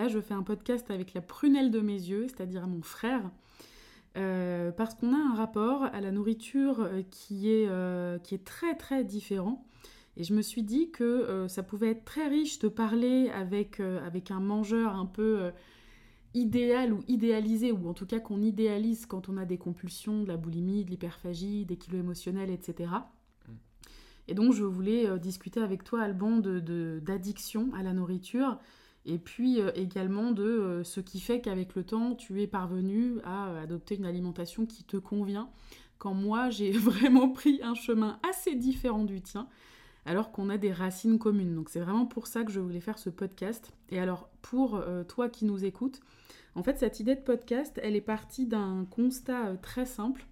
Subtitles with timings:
[0.00, 3.30] là, je fais un podcast avec la prunelle de mes yeux, c'est-à-dire mon frère,
[4.16, 7.68] euh, parce qu'on a un rapport à la nourriture euh, qui est,
[8.22, 9.64] qui est très très différent.
[10.16, 14.30] Et je me suis dit que ça pouvait être très riche de parler avec, avec
[14.30, 15.50] un mangeur un peu
[16.34, 20.28] idéal ou idéalisé, ou en tout cas qu'on idéalise quand on a des compulsions, de
[20.28, 22.90] la boulimie, de l'hyperphagie, des kilos émotionnels, etc.
[24.30, 28.58] Et donc, je voulais euh, discuter avec toi, Alban, d'addiction de, à la nourriture
[29.06, 33.18] et puis euh, également de euh, ce qui fait qu'avec le temps, tu es parvenu
[33.24, 35.50] à adopter une alimentation qui te convient,
[35.98, 39.48] quand moi, j'ai vraiment pris un chemin assez différent du tien,
[40.06, 41.54] alors qu'on a des racines communes.
[41.54, 43.72] Donc, c'est vraiment pour ça que je voulais faire ce podcast.
[43.90, 46.00] Et alors, pour toi qui nous écoutes,
[46.54, 50.26] en fait, cette idée de podcast, elle est partie d'un constat très simple,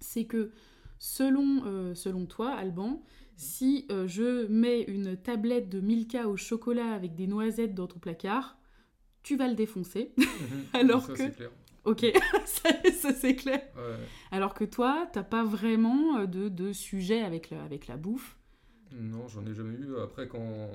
[0.00, 0.50] c'est que
[0.98, 3.02] Selon, euh, selon toi, Alban,
[3.36, 7.98] si euh, je mets une tablette de Milka au chocolat avec des noisettes dans ton
[7.98, 8.58] placard,
[9.22, 10.12] tu vas le défoncer.
[10.16, 10.26] Mhm.
[10.72, 11.18] Alors ça, que.
[11.18, 11.50] C'est clair.
[11.84, 12.04] Ok,
[12.44, 13.62] ça, c'est clair.
[14.32, 18.36] Alors que toi, t'as pas vraiment euh, de, de sujet avec la, avec la bouffe.
[18.92, 19.96] Non, j'en ai jamais eu.
[19.98, 20.70] Après, quand.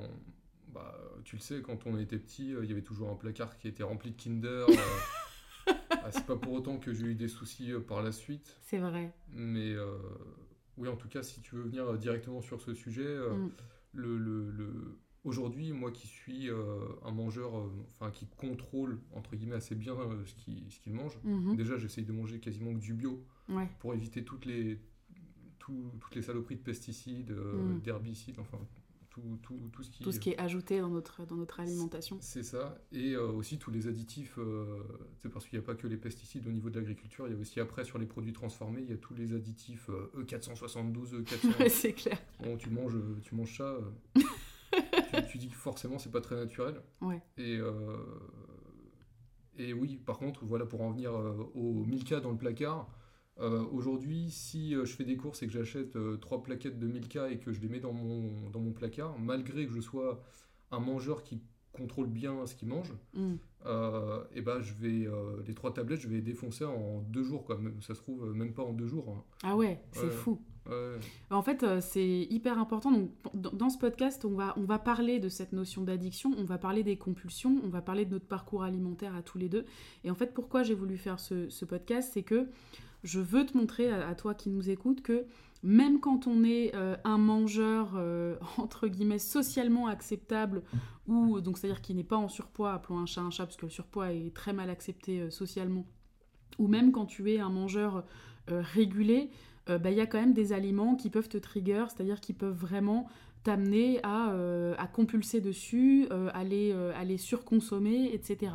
[0.74, 3.68] Bah, tu le sais, quand on était petit, il y avait toujours un placard qui
[3.68, 4.66] était rempli de Kinder.
[5.90, 8.58] ah, c'est pas pour autant que j'ai eu des soucis euh, par la suite.
[8.62, 9.14] C'est vrai.
[9.34, 9.98] Mais euh,
[10.78, 13.52] oui, en tout cas, si tu veux venir euh, directement sur ce sujet, mm.
[13.94, 17.52] le, le, aujourd'hui, moi qui suis un mangeur,
[17.90, 21.56] enfin qui contrôle entre guillemets assez bien ce qu'il ce mange, mm-hmm.
[21.56, 23.24] déjà j'essaye de manger quasiment que du bio
[23.80, 24.80] pour éviter toutes les,
[25.60, 27.82] toutes les saloperies de pesticides, mm.
[27.82, 28.60] d'herbicides, enfin
[29.12, 30.04] tout, tout, tout, ce qui...
[30.04, 32.18] Tout ce qui est ajouté dans notre, dans notre alimentation.
[32.22, 32.78] C'est ça.
[32.94, 34.82] Et euh, aussi tous les additifs, euh,
[35.22, 37.36] c'est parce qu'il n'y a pas que les pesticides au niveau de l'agriculture, il y
[37.36, 41.22] a aussi après sur les produits transformés, il y a tous les additifs E472, euh,
[41.24, 41.70] E400.
[41.70, 42.18] c'est clair.
[42.42, 43.78] Bon, tu manges, tu manges ça,
[45.30, 46.82] tu, dis que forcément c'est pas très naturel.
[47.02, 47.22] Ouais.
[47.38, 47.60] Et,
[49.58, 52.90] et oui, par contre, voilà, pour en venir au Milka dans le placard,
[53.40, 56.88] euh, aujourd'hui, si euh, je fais des courses et que j'achète euh, trois plaquettes de
[56.88, 60.22] Milka et que je les mets dans mon, dans mon placard, malgré que je sois
[60.70, 61.42] un mangeur qui
[61.72, 63.36] contrôle bien ce qu'il mange, mm.
[64.36, 65.08] et ben je vais
[65.48, 67.58] les trois tablettes, je vais les défoncer en deux jours quoi.
[67.80, 69.08] Ça se trouve même pas en deux jours.
[69.10, 69.24] Hein.
[69.44, 70.42] Ah ouais, c'est fou.
[71.30, 72.92] En fait, c'est hyper important.
[72.92, 76.58] Donc, dans ce podcast, on va, on va parler de cette notion d'addiction, on va
[76.58, 79.66] parler des compulsions, on va parler de notre parcours alimentaire à tous les deux.
[80.04, 82.50] Et en fait, pourquoi j'ai voulu faire ce, ce podcast, c'est que
[83.04, 85.26] je veux te montrer à, toi qui nous écoutes que
[85.64, 90.64] même quand on est euh, un mangeur euh, entre guillemets socialement acceptable
[91.08, 93.66] ou donc c'est-à-dire qui n'est pas en surpoids, appelons un chat un chat parce que
[93.66, 95.86] le surpoids est très mal accepté euh, socialement,
[96.58, 98.04] ou même quand tu es un mangeur
[98.48, 99.30] régulé,
[99.68, 102.58] bah, il y a quand même des aliments qui peuvent te trigger, c'est-à-dire qui peuvent
[102.58, 103.08] vraiment
[103.44, 104.36] t'amener à,
[104.78, 108.52] à, compulser dessus, à à les surconsommer, etc.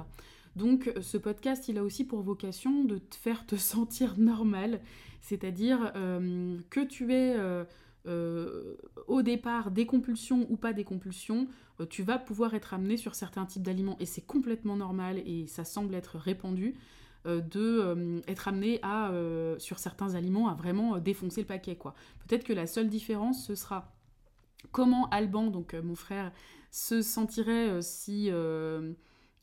[0.57, 4.81] Donc ce podcast, il a aussi pour vocation de te faire te sentir normal,
[5.21, 7.65] c'est-à-dire euh, que tu aies euh,
[8.07, 11.47] euh, au départ des compulsions ou pas des compulsions,
[11.91, 15.63] tu vas pouvoir être amené sur certains types d'aliments et c'est complètement normal et ça
[15.63, 16.75] semble être répandu
[17.27, 19.13] de être amené à
[19.59, 21.95] sur certains aliments à vraiment défoncer le paquet quoi.
[22.27, 23.93] Peut-être que la seule différence ce sera
[24.73, 26.33] comment Alban donc mon frère
[26.71, 28.31] se sentirait si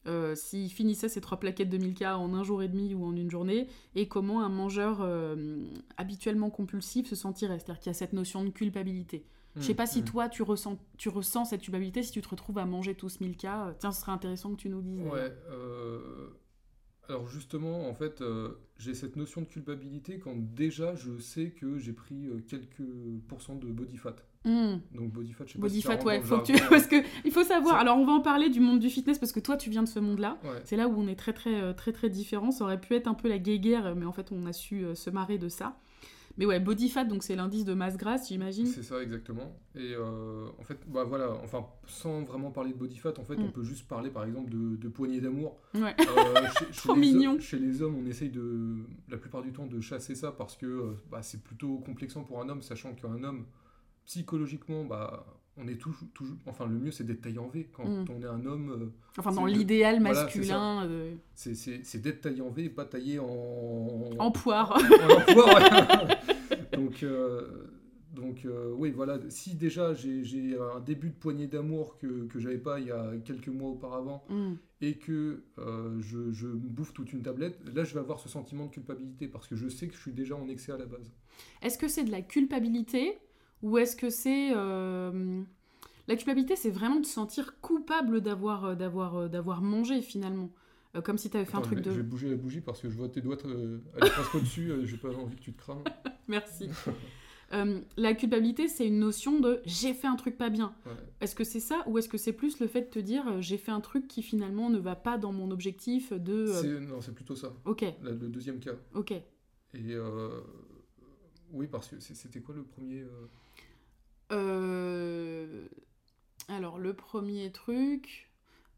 [0.05, 3.15] euh, s'il finissait ses trois plaquettes de Milka en un jour et demi ou en
[3.15, 5.65] une journée, et comment un mangeur euh,
[5.97, 7.59] habituellement compulsif se sentirait.
[7.59, 9.25] C'est-à-dire qu'il y a cette notion de culpabilité.
[9.55, 10.05] Je sais mmh, pas si mmh.
[10.05, 13.23] toi, tu ressens, tu ressens cette culpabilité, si tu te retrouves à manger tout ce
[13.23, 13.75] Milka.
[13.79, 15.05] Tiens, ce serait intéressant que tu nous dises.
[15.05, 16.29] Ouais, euh,
[17.07, 18.23] alors justement, en fait,
[18.77, 22.83] j'ai cette notion de culpabilité quand déjà je sais que j'ai pris quelques
[23.27, 24.15] pourcents de body fat.
[24.45, 24.79] Hmm.
[24.93, 26.53] Donc body fat, je sais body pas fat, ouais, faut que tu...
[26.69, 27.75] parce que il faut savoir.
[27.75, 29.87] Alors on va en parler du monde du fitness parce que toi tu viens de
[29.87, 30.37] ce monde-là.
[30.65, 32.51] C'est là où on est très très euh, très très différents.
[32.51, 34.95] Ça aurait pu être un peu la guéguerre, mais en fait on a su euh,
[34.95, 35.77] se marrer de ça.
[36.37, 38.65] Mais ouais, body fat, donc c'est l'indice de masse grasse, j'imagine.
[38.65, 39.55] C'est ça exactement.
[39.75, 43.35] Et euh, en fait, bah voilà, enfin sans vraiment parler de body fat, en fait,
[43.37, 43.51] on hmm.
[43.51, 45.59] peut juste parler par exemple de, de poignée d'amour.
[45.75, 45.95] Ouais.
[46.57, 47.39] chez, Trop mignon.
[47.39, 48.77] chez les hommes, on essaye de
[49.09, 52.49] la plupart du temps de chasser ça parce que bah, c'est plutôt complexant pour un
[52.49, 53.45] homme, sachant qu'un homme
[54.05, 55.25] psychologiquement, bah,
[55.57, 58.05] on est toujours, toujours enfin le mieux c'est d'être taillé en V quand mm.
[58.09, 58.71] on est un homme.
[58.71, 60.85] Euh, enfin dans l'idéal masculin.
[60.87, 64.09] Euh, c'est d'être taillé en V et pas taillé en.
[64.17, 64.71] En poire.
[64.75, 66.07] en, poire,
[66.73, 67.69] donc euh,
[68.13, 68.47] donc
[68.77, 72.87] oui voilà, si déjà j'ai un début de poignée d'amour que que j'avais pas il
[72.87, 74.53] y a quelques mois auparavant mm.
[74.81, 75.43] et que
[75.99, 79.47] je, je bouffe toute une tablette, là je vais avoir ce sentiment de culpabilité parce
[79.47, 81.11] que je sais que je suis déjà en excès à la base.
[81.61, 83.17] Est-ce que c'est de la culpabilité
[83.63, 85.41] ou est-ce que c'est euh,
[86.07, 90.51] La culpabilité, c'est vraiment de se sentir coupable d'avoir d'avoir d'avoir mangé finalement.
[91.03, 91.89] comme si tu avais fait un truc de.
[91.89, 94.97] Je vais bouger la bougie parce que je vois tes doigts aller presque au-dessus, j'ai
[94.97, 95.83] pas envie que tu te crames.
[96.27, 96.69] Merci.
[97.53, 100.73] Euh, la culpabilité, c'est une notion de j'ai fait un truc pas bien.
[101.21, 103.41] Est-ce que c'est ça ou est-ce que c'est plus le fait de te dire euh,
[103.41, 106.47] j'ai fait un truc qui finalement ne va pas dans mon objectif de.
[106.47, 107.53] Euh, non, c'est plutôt ça.
[107.65, 107.85] Ok.
[108.01, 108.73] le deuxième cas.
[108.95, 109.11] Ok.
[109.11, 109.95] Et
[111.51, 113.05] oui, parce que c'était quoi le premier
[116.49, 118.31] Alors, le premier truc,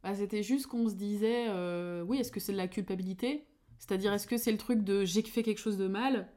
[0.04, 1.48] bah, c'était juste qu'on se disait
[2.04, 3.46] oui, est-ce que c'est de la culpabilité?
[3.78, 6.30] C'est-à-dire, est-ce que c'est le truc de j'ai fait quelque chose de mal?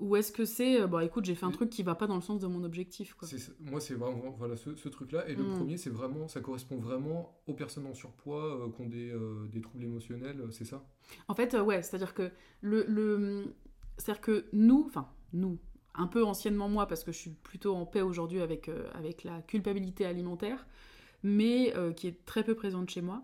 [0.00, 2.16] Ou est-ce que c'est, euh, bah écoute, j'ai fait un truc qui va pas dans
[2.16, 3.28] le sens de mon objectif quoi.
[3.60, 5.28] Moi, c'est vraiment voilà, ce, ce truc-là.
[5.28, 5.56] Et le hmm.
[5.56, 9.46] premier, c'est vraiment, ça correspond vraiment aux personnes en surpoids euh, qui ont des, euh,
[9.52, 10.84] des troubles émotionnels, c'est ça?
[11.28, 13.54] En fait, ouais, c'est-à-dire que le, le...
[13.98, 15.60] c'est-à-dire que nous, enfin nous,
[15.94, 19.42] un peu anciennement moi, parce que je suis plutôt en paix aujourd'hui avec, avec la
[19.42, 20.66] culpabilité alimentaire,
[21.22, 23.22] mais qui est très peu présente chez moi.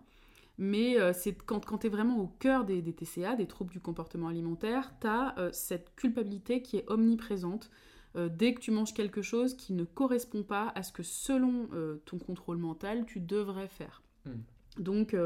[0.59, 3.81] Mais euh, c'est quand, quand tu es vraiment au cœur des, TCA, des troubles du
[3.81, 7.71] comportement alimentaire, tu as euh, cette culpabilité qui est omniprésente.
[8.17, 11.69] Euh, dès que tu manges quelque chose qui ne correspond pas à ce que selon
[12.05, 14.03] ton contrôle mental, tu devrais faire.
[14.27, 14.83] Hmm.
[14.83, 15.17] Donc,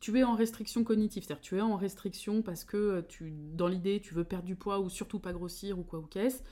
[0.00, 4.00] tu es en restriction cognitive, c'est-à-dire tu es en restriction parce que tu, dans l'idée,
[4.00, 6.42] tu veux perdre du poids ou surtout pas grossir ou quoi ou qu'est-ce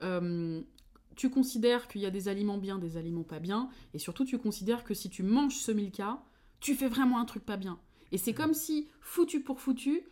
[0.00, 4.38] tu considères qu'il y a des aliments bien, des aliments pas bien, et surtout tu
[4.38, 6.22] considères que si tu manges ce Milka,
[6.60, 7.78] tu fais vraiment un truc pas bien.
[8.12, 10.02] Et c'est comme si, foutu pour foutu,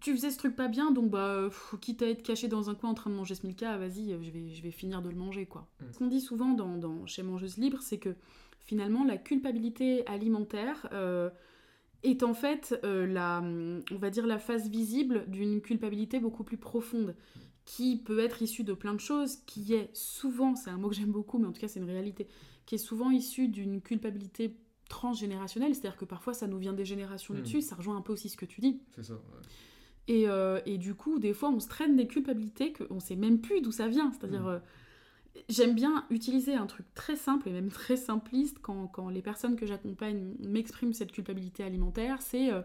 [0.00, 1.48] tu faisais ce truc pas bien, donc bah,
[1.80, 4.30] quitte à être caché dans un coin en train de manger ce milka, vas-y, je
[4.30, 5.68] vais, je vais finir de le manger, quoi.
[5.80, 5.84] Mm.
[5.92, 8.14] Ce qu'on dit souvent dans, dans, chez Mangeuse Libre, c'est que
[8.60, 11.30] finalement, la culpabilité alimentaire euh,
[12.02, 16.56] est en fait euh, la, on va dire, la face visible d'une culpabilité beaucoup plus
[16.56, 17.14] profonde,
[17.64, 20.94] qui peut être issue de plein de choses, qui est souvent, c'est un mot que
[20.94, 22.26] j'aime beaucoup, mais en tout cas c'est une réalité,
[22.66, 24.56] qui est souvent issue d'une culpabilité
[24.88, 27.42] transgénérationnel, c'est-à-dire que parfois ça nous vient des générations hmm.
[27.42, 28.80] dessus, ça rejoint un peu aussi ce que tu dis.
[28.94, 29.20] C'est ça.
[30.08, 33.40] Et, euh, et, du coup, des fois, on se traîne des culpabilités qu'on sait même
[33.40, 34.10] plus d'où ça vient.
[34.10, 34.48] C'est-à-dire, hmm.
[34.48, 34.58] euh,
[35.48, 39.56] j'aime bien utiliser un truc très simple et même très simpliste quand, quand les personnes
[39.56, 42.62] que j'accompagne m'expriment cette culpabilité alimentaire, c'est euh,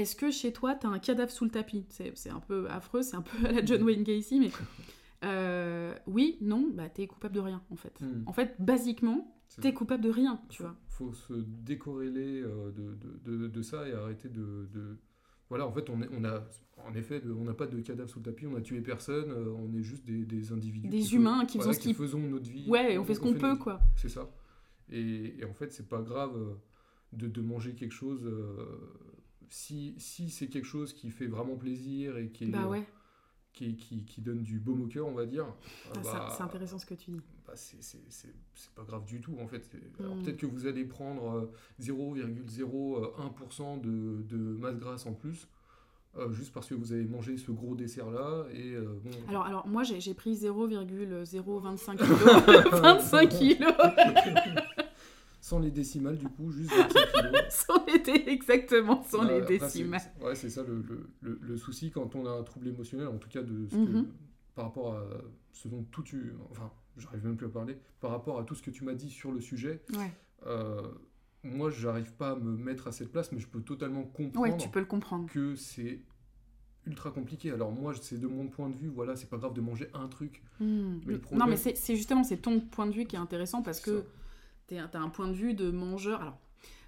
[0.00, 1.84] est-ce que chez toi, tu as un cadavre sous le tapis?
[1.88, 4.50] C'est un peu affreux, c'est un peu à la John Wayne Gacy, mais
[6.06, 8.00] oui, non, bah t'es coupable de rien en fait.
[8.00, 8.22] Hmm.
[8.26, 10.76] En fait, basiquement, t'es coupable de rien, tu vois.
[10.88, 14.68] faut se décorréler euh, de, de, de, ça et arrêter de,
[15.48, 16.44] voilà en fait on, est, on a
[16.86, 19.54] en effet on n'a pas de cadavre sous le tapis on a tué personne euh,
[19.56, 22.98] on est juste des, des individus des humains qui, faisons qui faisons notre vie ouais
[22.98, 23.80] on, fait ce qu'on peut quoi.
[23.96, 24.30] C'est ça.
[24.90, 26.54] Et, et, en fait c'est pas grave euh,
[27.12, 28.30] de, de, manger quelque chose
[29.48, 32.86] si, si c'est quelque chose qui fait vraiment plaisir et qui est bah ouais
[33.58, 35.46] qui, qui, qui, donne du baume au cœur, on va dire.
[35.88, 37.20] Ah, bah, c'est intéressant ce que tu dis.
[37.46, 39.68] Bah, c'est pas grave du tout, en fait.
[39.98, 40.22] Hmm.
[40.22, 41.50] peut-être que vous allez prendre
[41.80, 45.48] 0,01% euh, de, de, masse grasse en plus.
[46.16, 49.10] Euh, juste parce que vous avez mangé ce gros dessert là et euh, bon...
[49.28, 52.06] alors alors moi j'ai pris 0,025 kg
[52.72, 53.64] 25 kg
[55.48, 57.32] sans les décimales, du coup, juste 25 kilos.
[57.48, 60.00] sans les exactement, sans les décimales.
[60.20, 60.84] Ouais, c'est ça le,
[61.22, 63.80] le, le, souci quand on a un trouble émotionnel, en tout cas de ce que,
[63.80, 64.08] mhm.
[64.54, 65.02] par rapport à
[65.52, 66.34] ce dont tout tu.
[66.50, 67.78] Enfin, j'arrive même plus à parler.
[68.00, 70.12] Par rapport à tout ce que tu m'as dit sur le sujet, ouais.
[70.46, 70.82] euh,
[71.42, 74.52] moi, j'arrive pas à me mettre à cette place, mais je peux totalement comprendre.
[74.52, 75.30] Ouais, tu peux le comprendre.
[75.32, 76.00] Que c'est
[76.86, 77.52] ultra compliqué.
[77.52, 80.08] Alors moi, c'est de mon point de vue, voilà, c'est pas grave de manger un
[80.08, 80.42] truc.
[80.60, 80.98] Hmm.
[81.32, 84.04] Non, mais c'est justement, c'est ton point de vue qui est intéressant parce que
[84.68, 86.20] tu as un point de vue de mangeur.
[86.20, 86.38] Alors,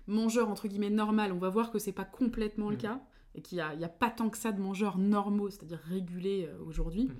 [0.06, 2.80] mangeur entre guillemets normal, on va voir que c'est pas complètement le mm.
[2.80, 3.00] cas
[3.34, 6.64] et qu'il n'y a, a, pas tant que ça de mangeurs normaux, c'est-à-dire régulés euh,
[6.64, 7.04] aujourd'hui.
[7.04, 7.14] Mm.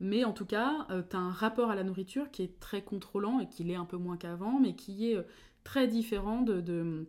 [0.00, 2.82] Mais en tout cas, euh, tu as un rapport à la nourriture qui est très
[2.82, 5.22] contrôlant et qui l'est un peu moins qu'avant, mais qui est euh,
[5.62, 7.06] très différent de, de,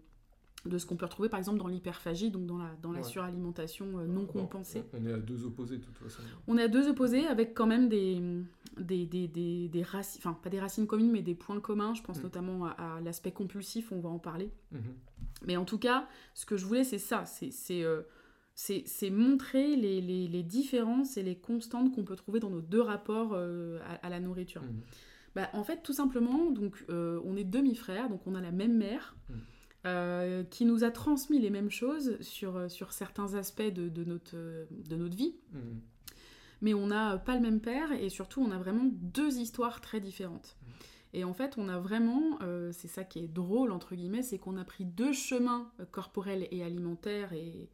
[0.78, 4.26] ce qu'on peut retrouver par exemple dans l'hyperphagie, donc dans la, dans la suralimentation non
[4.26, 4.84] compensée.
[4.94, 6.22] On est à deux opposés de toute façon.
[6.48, 8.22] On est à deux opposés avec quand même des,
[8.80, 11.94] des, des, des, des racines, enfin pas des racines communes, mais des points communs.
[11.94, 12.24] Je pense mm.
[12.24, 14.52] notamment à, l'aspect compulsif, on va en parler.
[14.74, 15.46] Mm-hmm.
[15.46, 17.52] Mais en tout cas, ce que je voulais, c'est ça, c'est
[17.84, 18.02] euh,
[18.56, 22.82] c'est montrer les, les, les, différences et les constantes qu'on peut trouver dans nos deux
[22.82, 24.62] rapports euh, à, la nourriture.
[24.62, 25.36] Mm-hmm.
[25.36, 28.78] Bah, en fait, tout simplement, donc, euh, on est demi-frères, donc on a la même
[28.78, 29.16] mère.
[29.84, 30.46] Mm.
[30.50, 34.96] qui nous a transmis les mêmes choses sur, sur certains aspects de, de notre, de
[34.96, 35.36] notre vie.
[35.54, 35.60] Mm-hmm
[36.64, 40.00] mais on n'a pas le même père et surtout on a vraiment deux histoires très
[40.00, 40.56] différentes.
[40.56, 40.72] Mm.
[41.16, 44.40] Et en fait, on a vraiment, euh, c'est ça qui est drôle entre guillemets, c'est
[44.40, 47.70] qu'on a pris deux chemins euh, corporels et alimentaires et,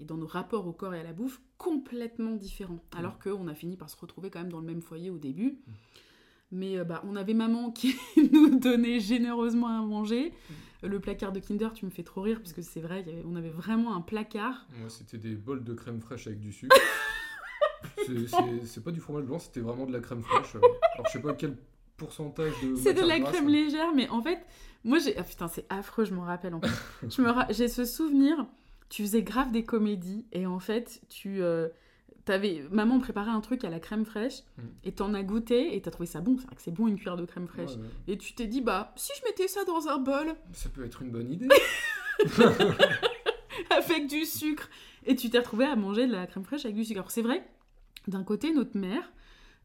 [0.00, 2.98] dans nos rapports au corps et à la bouffe complètement différents, mm.
[2.98, 5.58] alors qu'on a fini par se retrouver quand même dans le même foyer au début.
[6.50, 7.94] Mais bah, on avait maman qui
[8.32, 10.32] nous donnait généreusement à manger.
[10.82, 13.50] Le placard de Kinder, tu me fais trop rire parce que c'est vrai, on avait
[13.50, 14.66] vraiment un placard.
[14.78, 16.76] Moi, c'était des bols de crème fraîche avec du sucre.
[18.64, 20.54] c'est pas du fromage blanc, c'était vraiment de la crème fraîche.
[20.54, 21.56] Alors, je sais pas quel
[21.96, 22.76] pourcentage de.
[22.76, 24.38] C'est de la crème légère, mais en fait,
[24.84, 25.16] moi j'ai.
[25.18, 27.50] Ah putain, c'est affreux, je m'en rappelle en fait.
[27.50, 28.46] J'ai ce souvenir,
[28.88, 31.42] tu faisais grave des comédies et en fait, tu.
[31.42, 31.68] Euh,
[32.30, 32.64] avais...
[32.70, 34.62] Maman préparait un truc à la crème fraîche mm.
[34.84, 36.36] et t'en as goûté et t'as trouvé ça bon.
[36.38, 37.72] C'est vrai que c'est bon une cuillère de crème fraîche.
[38.06, 40.34] Et tu t'es dit, bah, si je mettais ça dans un bol.
[40.52, 41.48] Ça peut être une bonne idée.
[43.70, 44.68] avec du sucre.
[45.06, 47.00] Et tu t'es retrouvé à manger de la crème fraîche avec du sucre.
[47.00, 47.46] Alors c'est vrai,
[48.06, 49.12] d'un côté, notre mère,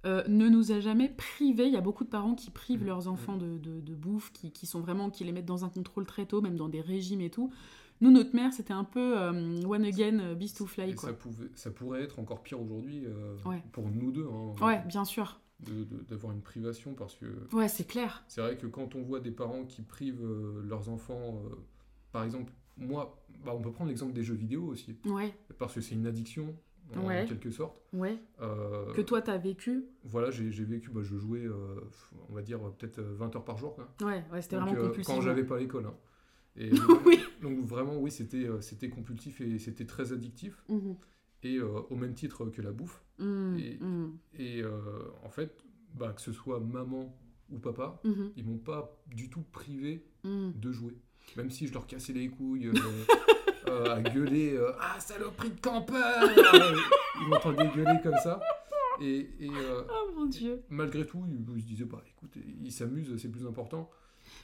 [0.05, 1.67] euh, ne nous a jamais privés.
[1.67, 2.87] Il y a beaucoup de parents qui privent mmh.
[2.87, 6.05] leurs enfants de, de, bouffe, qui, qui, sont vraiment, qui les mettent dans un contrôle
[6.05, 7.51] très tôt, même dans des régimes et tout.
[8.01, 10.97] Nous, notre mère, c'était un peu euh, one again, euh, beast to fly.
[10.97, 13.05] Ça, pouvait, ça pourrait être encore pire aujourd'hui
[13.71, 14.27] pour nous deux.
[14.27, 15.39] Hein, ouais, bien sûr.
[16.09, 17.25] D'avoir une privation parce que.
[17.53, 18.23] Ouais, c'est clair.
[18.27, 20.25] C'est vrai que quand on voit des parents qui privent
[20.65, 21.41] leurs enfants,
[22.11, 24.97] par exemple, moi, bah, on peut prendre l'exemple des jeux vidéo aussi.
[25.05, 25.33] Ouais.
[25.57, 26.55] Parce que c'est une addiction
[26.95, 27.81] en quelque sorte.
[27.93, 28.17] Ouais.
[28.41, 31.79] Euh, que toi, tu as vécu Voilà, j'ai vécu, bah, je jouais, euh,
[32.29, 33.75] on va dire, peut-être 20 heures par jour.
[33.75, 33.87] Quoi.
[34.01, 34.93] Ouais, ouais c'était vraiment euh.
[35.05, 35.85] Quand j'avais pas l'école.
[35.85, 35.95] Hein.
[36.55, 36.69] Et,
[37.41, 40.63] Donc vraiment, oui, c'était c'était compulsif et c'était très addictif.
[40.69, 40.93] Mmh
[41.45, 43.03] et au même titre que la bouffe.
[43.19, 43.57] Mmh,
[44.39, 44.65] et, mmh.
[45.25, 45.61] en fait,
[45.93, 47.13] bah, que ce soit maman
[47.51, 48.01] ou papa,
[48.37, 50.97] ils m'ont pas du tout privé de jouer.
[51.37, 52.71] Même si je leur cassais les couilles.
[53.69, 56.29] Euh, à gueuler euh, Ah, saloperie de campeur
[57.21, 58.41] Ils m'entendaient gueuler comme ça.
[59.01, 60.63] Et, euh, oh mon dieu.
[60.69, 63.89] malgré tout, ils, se disaient bah écoute, ils s'amusent, c'est plus important.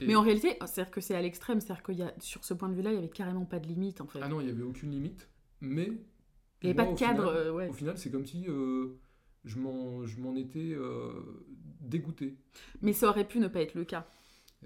[0.00, 2.68] Mais en réalité, c'est-à-dire que c'est à l'extrême, c'est-à-dire qu'il y a, sur ce point
[2.68, 4.20] de vue-là, il y avait carrément pas de limite en fait.
[4.22, 5.28] Ah non, il y avait aucune limite,
[5.60, 5.90] mais.
[6.62, 7.68] Il n'y avait pas de cadre, ouais.
[7.68, 8.44] Au final, c'est comme si
[9.44, 10.76] je m'en étais
[11.80, 12.36] dégoûté.
[12.82, 14.06] Mais ça aurait pu ne pas être le cas.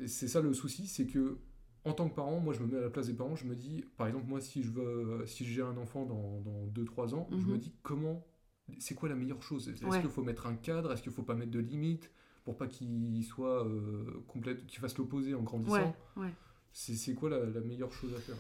[0.07, 1.39] C'est ça le souci, c'est que
[1.85, 3.55] en tant que parent, moi je me mets à la place des parents, je me
[3.55, 7.29] dis, par exemple, moi si je veux, si j'ai un enfant dans, dans 2-3 ans,
[7.31, 7.59] je me mhm.
[7.59, 8.27] dis comment,
[8.79, 9.69] c'est quoi la meilleure chose?
[9.69, 10.93] Est-ce qu'il faut mettre un cadre?
[10.93, 12.11] Est-ce qu'il faut pas mettre de limites?
[12.45, 15.95] Pour pas qu'il soit euh, complète, qu'il fasse l'opposé en grandissant
[16.73, 18.37] C'est quoi la, la meilleure chose à faire?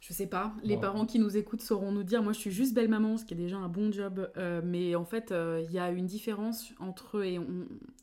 [0.00, 2.22] Je sais pas, les parents qui nous écoutent sauront nous dire.
[2.22, 4.30] Moi, je suis juste belle maman, ce qui est déjà un bon job.
[4.38, 7.22] Euh, mais en fait, euh, il y a une différence entre.
[7.22, 7.38] Et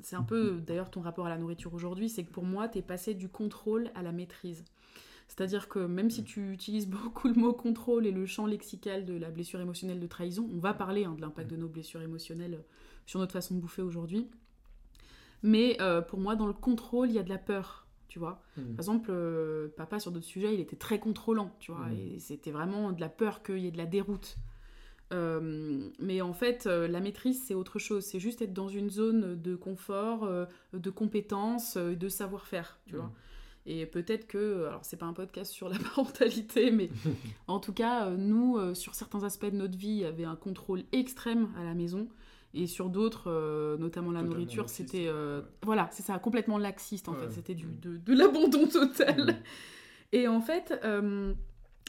[0.04, 2.78] c'est un peu d'ailleurs ton rapport à la nourriture aujourd'hui c'est que pour moi, tu
[2.78, 4.64] es passé du contrôle à la maîtrise.
[5.28, 9.16] C'est-à-dire que même si tu utilises beaucoup le mot contrôle et le champ lexical de
[9.16, 12.64] la blessure émotionnelle de trahison, on va parler hein, de l'impact de nos blessures émotionnelles
[13.08, 14.30] sur notre façon de bouffer aujourd'hui.
[15.44, 18.42] Mais euh, pour moi, dans le contrôle, il y a de la peur tu vois.
[18.56, 18.72] Hmm.
[18.72, 22.16] Par exemple, euh, papa, sur d'autres sujets, il était très contrôlant, tu vois, hmm.
[22.16, 24.38] et c'était vraiment de la peur qu'il y ait de la déroute.
[25.14, 28.06] Euh, mais en fait, la maîtrise, c'est autre chose.
[28.06, 30.28] C'est juste être dans une zone de confort,
[30.72, 33.00] de compétence, de savoir-faire, tu hmm.
[33.00, 33.12] vois.
[33.66, 36.90] Et peut-être que, alors c'est pas un podcast sur la parentalité, mais
[37.48, 40.84] en tout cas, nous, sur certains aspects de notre vie, il y avait un contrôle
[40.94, 42.08] extrême à la maison.
[42.54, 45.08] Et sur d'autres, euh, notamment la nourriture, c'était.
[45.08, 47.30] Euh, voilà, c'est ça, complètement laxiste en fait.
[47.32, 47.80] C'était mm.
[47.82, 49.32] de, de l'abandon total.
[49.32, 49.36] Mm.
[50.14, 51.34] Et en fait, euh,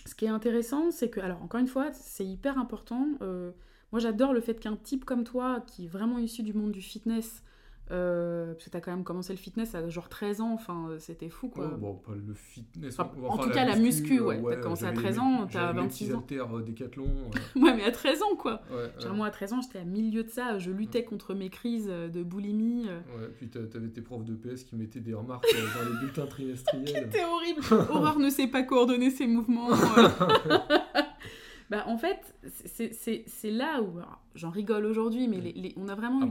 [0.04, 1.20] ce qui est intéressant, c'est que.
[1.20, 3.06] Alors, encore une fois, c'est hyper important.
[3.20, 6.82] moi, j'adore le fait qu'un type comme toi, qui est vraiment issu du monde du
[6.82, 7.42] fitness,
[7.90, 11.28] euh, parce que t'as quand même commencé le fitness à genre 13 ans, enfin c'était
[11.28, 11.68] fou quoi.
[11.68, 12.98] bon, pas le fitness.
[12.98, 14.40] en tout cas, la muscu, ouais.
[14.48, 16.24] t'as commencé à 13 ans, t'as 26 ans.
[16.30, 17.06] Euh, décathlon.
[17.56, 18.62] ouais, mais à 13 ans quoi.
[18.98, 21.88] genre, moi à 13 ans, j'étais à milieu de ça, je luttais contre mes crises
[21.88, 22.86] de boulimie.
[22.86, 26.88] Ouais, puis t'avais tes profs de PS qui mettaient des remarques dans les bulletins trimestriels.
[27.12, 27.60] C'était horrible.
[27.90, 29.70] Aurore ne sait pas coordonner ses mouvements.
[31.70, 34.00] bah en fait, c'est là où.
[34.34, 36.20] J'en rigole aujourd'hui, mais les, on a vraiment.
[36.22, 36.26] Ah,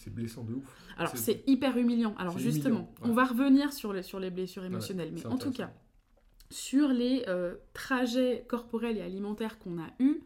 [0.00, 0.64] c'est blessant de ouf.
[0.96, 2.14] Alors, c'est hyper humiliant.
[2.18, 5.12] Alors, justement, on va revenir sur les, sur les blessures émotionnelles.
[5.12, 5.72] mais en tout cas,
[6.50, 10.20] sur les euh, trajets corporels et alimentaires qu'on a eus,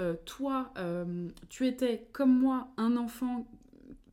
[0.00, 3.46] euh, toi, euh, tu étais, comme moi, un enfant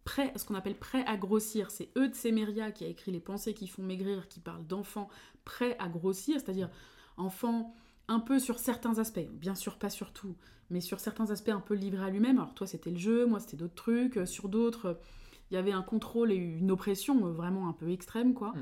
[0.03, 1.71] prêt, ce qu'on appelle prêt à grossir.
[1.71, 5.09] C'est Eudes Semeria qui a écrit Les pensées qui font maigrir, qui parle d'enfants
[5.45, 6.69] prêts à grossir, c'est-à-dire
[7.17, 7.73] enfants
[8.07, 10.35] un peu sur certains aspects, bien sûr pas sur tout,
[10.71, 12.37] mais sur certains aspects un peu livré à lui-même.
[12.37, 14.99] Alors toi c'était le jeu, moi c'était d'autres trucs, euh, sur d'autres
[15.51, 18.49] il y avait un contrôle et une oppression euh, vraiment un peu extrême quoi.
[18.49, 18.59] Mmh.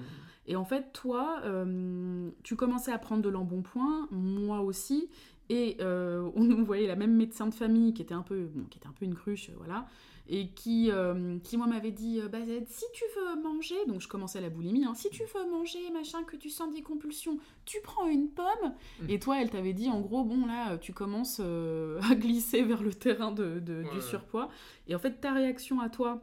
[0.48, 5.10] Et en fait toi euh, tu commençais à prendre de l'embonpoint, moi aussi,
[5.50, 8.94] et on voyait la même médecin de famille qui était un peu, qui était un
[8.94, 9.88] peu une cruche, voilà
[10.30, 14.40] et qui, euh, qui moi m'avait dit bah, si tu veux manger, donc je commençais
[14.40, 18.08] la boulimie, hein, si tu veux manger, machin, que tu sens des compulsions, tu prends
[18.08, 18.74] une pomme.
[19.02, 19.10] Mm.
[19.10, 22.82] Et toi, elle t'avait dit en gros, bon là, tu commences euh, à glisser vers
[22.84, 24.50] le terrain de, du surpoids.
[24.88, 26.22] Et en fait, ta réaction à toi,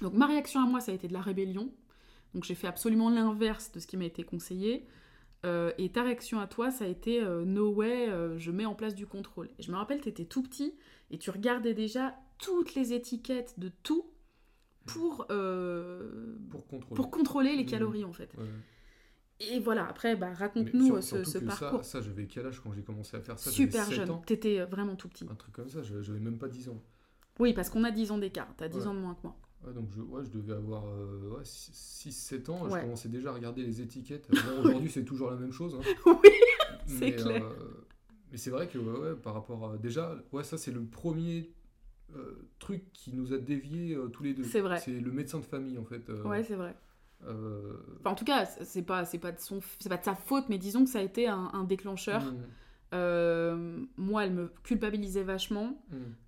[0.00, 1.72] Donc ma réaction à moi, ça a été de la rébellion.
[2.34, 4.86] Donc j'ai fait absolument l'inverse de ce qui m'a été conseillé.
[5.44, 8.64] Euh, et ta réaction à toi, ça a été euh, no way, euh, je mets
[8.64, 9.48] en place du contrôle.
[9.58, 10.74] Et je me rappelle, tu étais tout petit
[11.10, 14.06] et tu regardais déjà toutes les étiquettes de tout
[14.86, 15.26] pour,
[16.50, 17.54] pour, contrôler.
[17.54, 17.66] les mmh.
[17.66, 18.34] calories en fait.
[19.50, 21.84] Et voilà, après, bah, raconte-nous ce, parcours.
[21.84, 23.50] Ça, j'avais quel âge quand j'ai commencé à faire ça?
[23.50, 25.26] Super jeune, t'étais vraiment tout petit.
[25.30, 26.82] Un truc comme ça, j'avais même pas 10 ans.
[27.38, 29.36] Oui, parce qu'on a 10 ans d'écart, t'as 10 ans de moins que moi.
[29.66, 30.84] Ouais, donc je, ouais, je devais avoir
[31.42, 34.28] 6-7 ans, je commençais déjà à regarder les étiquettes.
[34.60, 35.76] Aujourd'hui, c'est toujours la même chose.
[35.76, 36.12] Hein.
[36.22, 36.30] Oui,
[36.86, 37.44] c'est clair.
[37.44, 37.86] Euh,
[38.32, 39.78] mais c'est vrai que ouais, par rapport à.
[39.78, 41.52] Déjà, ouais, ça, c'est le premier
[42.16, 44.44] euh, truc qui nous a déviés euh, tous les deux.
[44.44, 44.78] C'est vrai.
[44.78, 46.08] C'est le médecin de famille, en fait.
[46.24, 46.74] ouais, c'est vrai.
[47.24, 50.84] Enfin, en tout cas, c'est pas, pas, de son, pas de sa faute, mais disons
[50.84, 52.24] que ça a été un, déclencheur.
[52.24, 52.36] Mmh.
[52.94, 55.82] Euh, moi, elle me culpabilisait vachement.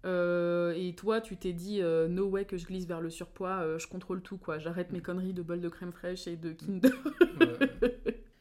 [0.07, 3.79] Euh, et toi, tu t'es dit, euh, no way que je glisse vers le surpoids,
[3.79, 4.59] je contrôle tout, quoi.
[4.59, 5.03] J'arrête mes hmm.
[5.03, 6.53] conneries de bol de crème fraîche et de.
[6.53, 6.91] Kinder.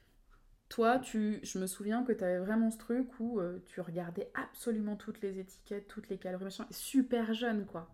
[0.73, 4.95] toi, tu, je me souviens que tu avais vraiment ce truc où tu regardais absolument
[4.95, 6.65] toutes les étiquettes, toutes les calories, machin.
[6.71, 7.93] Super jeune, quoi.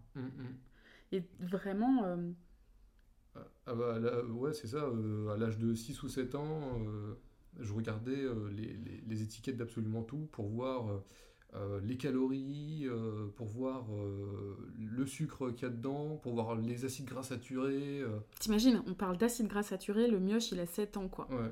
[1.12, 2.18] Et vraiment...
[3.66, 4.00] Ah bah,
[4.32, 4.84] ouais, c'est ça.
[4.84, 6.82] à l'âge de 6 ou 7 ans
[7.58, 8.50] je regardais euh,
[9.08, 11.04] les, étiquettes d'absolument tout pour voir euh,
[11.56, 12.88] euh, les calories,
[13.36, 13.88] pour voir
[14.78, 18.04] le sucre qu'il y a dedans, pour voir les acides gras saturés.
[18.40, 21.28] T'imagines, on parle d'acides gras saturés, le mioche il a 7 ans quoi.
[21.32, 21.52] Ouais,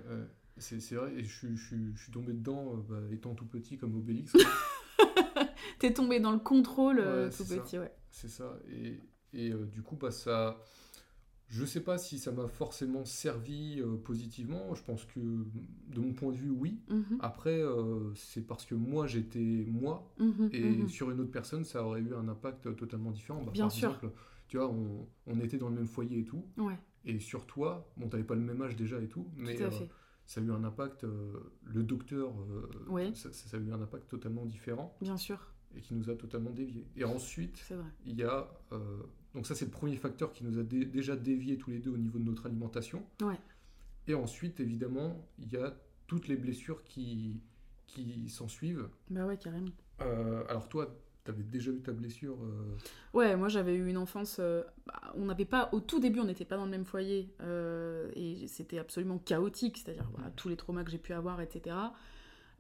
[0.59, 4.33] c'est vrai, et je, suis tombé dedans bah, étant tout petit comme Obélix.
[5.79, 6.97] T'es tombé dans le contrôle
[7.35, 7.91] tout petit, ouais.
[8.09, 8.99] C'est ça, et,
[9.33, 10.57] et du coup, bah, ça
[11.49, 14.75] je ne sais pas si ça m'a forcément servi euh, positivement.
[14.75, 16.81] Je pense que, de mon point de vue, oui.
[16.89, 17.19] Mhm.
[17.21, 20.89] Après, euh, c'est parce que moi, j'étais moi, mhm, et mhm.
[20.89, 23.41] sur une autre personne, ça aurait eu un impact totalement différent.
[23.43, 23.89] Bah, Bien par sûr.
[23.89, 24.11] exemple,
[24.49, 24.73] tu vois,
[25.25, 26.43] on, était dans le même foyer et tout.
[27.05, 29.69] Et sur toi, bon, n'avais pas le même âge déjà et tout, mais euh,
[30.27, 31.03] ça a eu un impact.
[31.03, 32.31] le docteur,
[33.15, 34.95] ça, ça, a eu un impact totalement différent.
[35.01, 35.39] Bien sûr.
[35.75, 36.85] Et qui nous a totalement dévié.
[36.95, 37.67] Et ensuite,
[38.05, 38.47] il y a
[39.37, 41.97] donc ça, c'est le premier facteur qui nous a déjà dévié tous les deux au
[41.97, 43.03] niveau de notre alimentation.
[44.07, 45.75] Et ensuite, évidemment, il y a
[46.07, 47.39] toutes les blessures qui,
[47.85, 48.89] qui s'en suivent.
[49.11, 49.69] Bah ouais, carrément.
[50.01, 52.77] Euh, alors toi, tu avais déjà eu ta blessure euh
[53.13, 54.37] Ouais, moi j'avais eu une enfance...
[54.39, 55.69] Euh, bah, on n'avait pas...
[55.71, 57.29] Au tout début, on n'était pas dans le même foyer.
[58.15, 59.77] et c'était absolument chaotique.
[59.77, 61.75] C'est-à-dire voilà, tous les traumas que j'ai pu avoir, etc.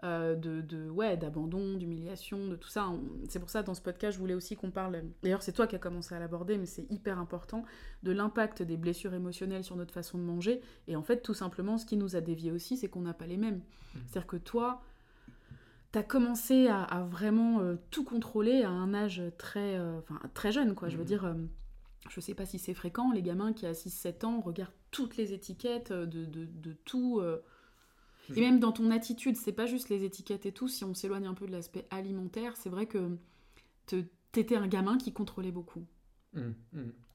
[0.03, 2.87] Euh, de, de, ouais, d'abandon, d'humiliation, de tout ça.
[3.29, 5.75] C'est pour ça, dans ce podcast, je voulais aussi qu'on parle, d'ailleurs c'est toi qui
[5.75, 7.65] as commencé à l'aborder, mais c'est hyper important,
[8.03, 10.61] de l'impact des blessures émotionnelles sur notre façon de manger.
[10.87, 13.25] Et en fait, tout simplement, ce qui nous a dévié aussi, c'est qu'on n'a pas
[13.25, 13.55] les mêmes.
[13.55, 13.99] Mmh.
[14.05, 14.83] C'est-à-dire que toi,
[15.91, 19.99] tu as commencé à, vraiment euh, tout contrôler à un âge très, euh,
[20.33, 20.89] très jeune, quoi.
[20.89, 21.07] Je veux mmh.
[21.07, 21.35] dire,
[22.09, 25.33] je sais pas si c'est fréquent, les gamins qui à 6-7 ans regardent toutes les
[25.33, 27.21] étiquettes de, de, de tout
[28.35, 31.27] et même dans ton attitude, c'est pas juste les étiquettes et tout, si on s'éloigne
[31.27, 33.17] un peu de l'aspect alimentaire, c'est vrai que
[34.31, 35.85] t'étais un gamin qui contrôlait beaucoup.
[36.35, 36.53] Hum.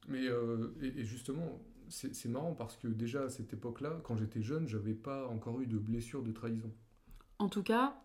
[0.08, 4.66] Mais euh, et, justement, c'est marrant parce que déjà à cette époque-là, quand j'étais jeune,
[4.66, 6.72] j'avais pas encore eu de blessure de trahison.
[7.38, 8.01] En tout cas,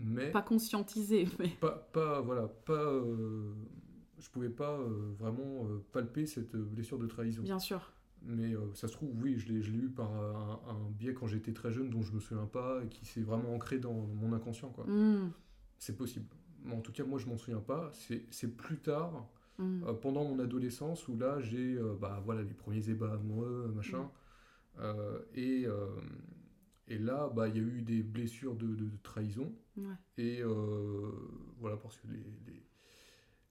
[0.00, 1.26] mais pas conscientisé.
[1.38, 1.48] Mais...
[1.60, 2.72] Pas, pas voilà, pas.
[2.74, 3.52] Euh,
[4.18, 7.42] je pouvais pas euh, vraiment palper cette blessure de trahison.
[7.42, 7.92] Bien sûr.
[8.26, 11.70] Mais euh, ça se trouve, oui, je l'ai eu par un, biais quand j'étais très
[11.70, 14.70] jeune dont je me souviens pas et qui s'est vraiment ancré dans mon inconscient.
[14.70, 14.84] quoi.
[14.86, 15.30] Hmm.
[15.78, 16.26] C'est possible.
[16.64, 17.92] Mais en tout cas, moi, je m'en souviens pas.
[18.30, 19.28] C'est plus tard,
[19.60, 24.08] euh, pendant mon adolescence, où là, j'ai euh, bah, voilà, les premiers ébats amoureux, machin.
[24.78, 24.82] Hmm.
[25.34, 25.66] et,
[26.88, 29.52] et là, bah, il y a eu des blessures de, de, trahison.
[30.18, 30.42] Et
[31.58, 32.64] voilà, parce que les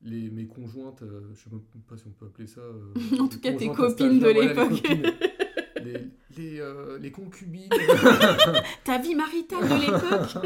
[0.03, 2.61] les, mes conjointes, euh, je ne sais même pas si on peut appeler ça.
[2.61, 4.83] Euh, en tout cas, tes copines de l'époque.
[6.37, 7.69] les, euh, les, concubines.
[8.83, 10.45] ta vie maritale de l'époque.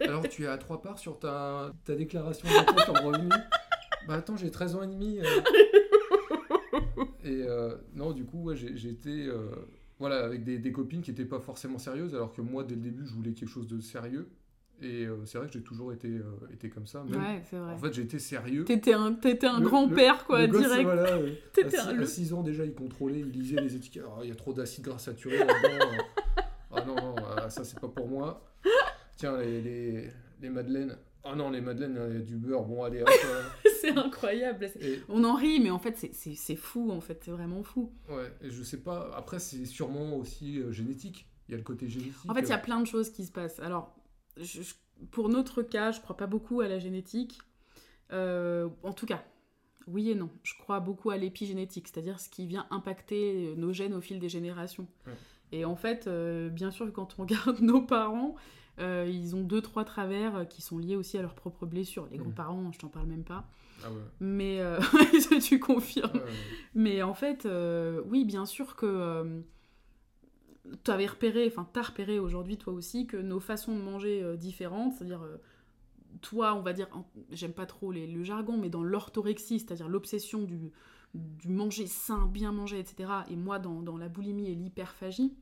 [0.00, 3.30] Alors, tu es à trois parts sur ta, ta déclaration d'impôt en revenu.
[4.06, 5.18] Bah attends, j'ai 13 ans et demi.
[7.24, 7.44] Et
[7.94, 9.30] non, du coup, ouais, été
[10.06, 12.82] voilà, avec des, des copines qui n'étaient pas forcément sérieuses, alors que moi, dès le
[12.82, 14.28] début, je voulais quelque chose de sérieux.
[14.82, 17.02] Et euh, c'est vrai que j'ai toujours été, euh, été comme ça.
[17.04, 17.72] ouais, c'est vrai.
[17.72, 18.64] En fait, j'étais sérieux.
[18.64, 20.82] T'étais un, étais un grand-père, quoi, direct.
[20.82, 21.14] voilà,
[22.02, 24.04] à, 6 ans, déjà, il contrôlait, il lisait les étiquettes.
[24.06, 26.04] Oh, il y a trop d'acide gras saturé là-dedans.
[26.70, 28.44] ah non, non, ah, ça, c'est pas pour moi.
[29.16, 30.10] Tiens, les, les,
[30.42, 30.98] les madeleines.
[31.24, 32.64] Ah non, les madeleines, il y a du beurre.
[32.64, 33.08] Bon, allez, hop.
[33.84, 33.92] Euh.
[33.92, 34.70] c'est incroyable.
[35.08, 37.22] On en rit, mais en fait, c'est fou, en fait.
[37.24, 37.92] C'est vraiment fou.
[38.08, 39.10] Ouais, et je sais pas.
[39.16, 41.26] Après, c'est sûrement aussi génétique.
[41.48, 42.28] Il y a le côté génétique.
[42.28, 43.60] En fait, il y a plein de choses qui se passent.
[43.60, 43.94] Alors,
[45.10, 47.38] pour notre cas, je crois pas beaucoup à la génétique.
[48.12, 49.24] Euh, en tout cas,
[49.86, 50.30] oui et non.
[50.42, 54.28] Je crois beaucoup à l'épigénétique, c'est-à-dire ce qui vient impacter nos gènes au fil des
[54.28, 54.86] générations.
[55.52, 58.34] Et en fait, euh, bien sûr, quand on regarde nos parents,
[58.80, 62.08] euh, ils ont deux, trois travers qui sont liés aussi à leurs propres blessures.
[62.10, 63.44] Les grands-parents, je t'en parle même pas.
[63.82, 64.00] Ah ouais.
[64.20, 64.78] Mais euh,
[65.42, 66.20] tu confirmes.
[66.74, 67.48] Mais en fait,
[68.06, 69.42] oui, bien sûr que
[70.82, 74.36] tu avais repéré, enfin, tu as repéré aujourd'hui, toi aussi, que nos façons de manger
[74.36, 75.22] différentes, c'est-à-dire
[76.22, 76.88] toi, on va dire,
[77.30, 80.72] j'aime pas trop le jargon, mais dans l'orthorexie, c'est-à-dire l'obsession du,
[81.14, 85.34] du, manger sain, bien manger, etc., et moi dans, la boulimie et l'hyperphagie,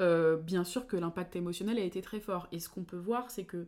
[0.00, 2.48] euh, bien sûr que l'impact émotionnel a été très fort.
[2.52, 3.66] Et ce qu'on peut voir, c'est que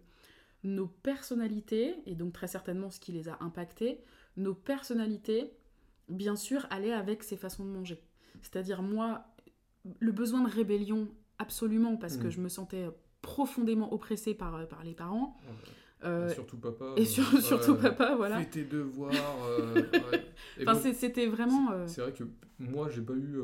[0.65, 4.01] nos personnalités, et donc très certainement ce qui les a impactés,
[4.37, 5.53] nos personnalités,
[6.09, 8.03] bien sûr, allaient avec ces façons de manger.
[8.43, 9.27] C'est-à-dire, moi,
[10.01, 12.31] le besoin de rébellion, absolument, parce que mhm.
[12.31, 12.89] je me sentais
[13.23, 15.37] profondément oppressée par, par les parents.
[16.05, 16.95] Euh, surtout papa.
[16.97, 17.05] Et euh,
[17.41, 18.39] surtout papa, voilà.
[18.39, 19.13] Fais tes devoirs.
[19.49, 19.83] Euh,
[20.67, 21.87] enfin, c'était vraiment.
[21.87, 22.25] C'est vrai que
[22.59, 23.41] moi, j'ai pas eu.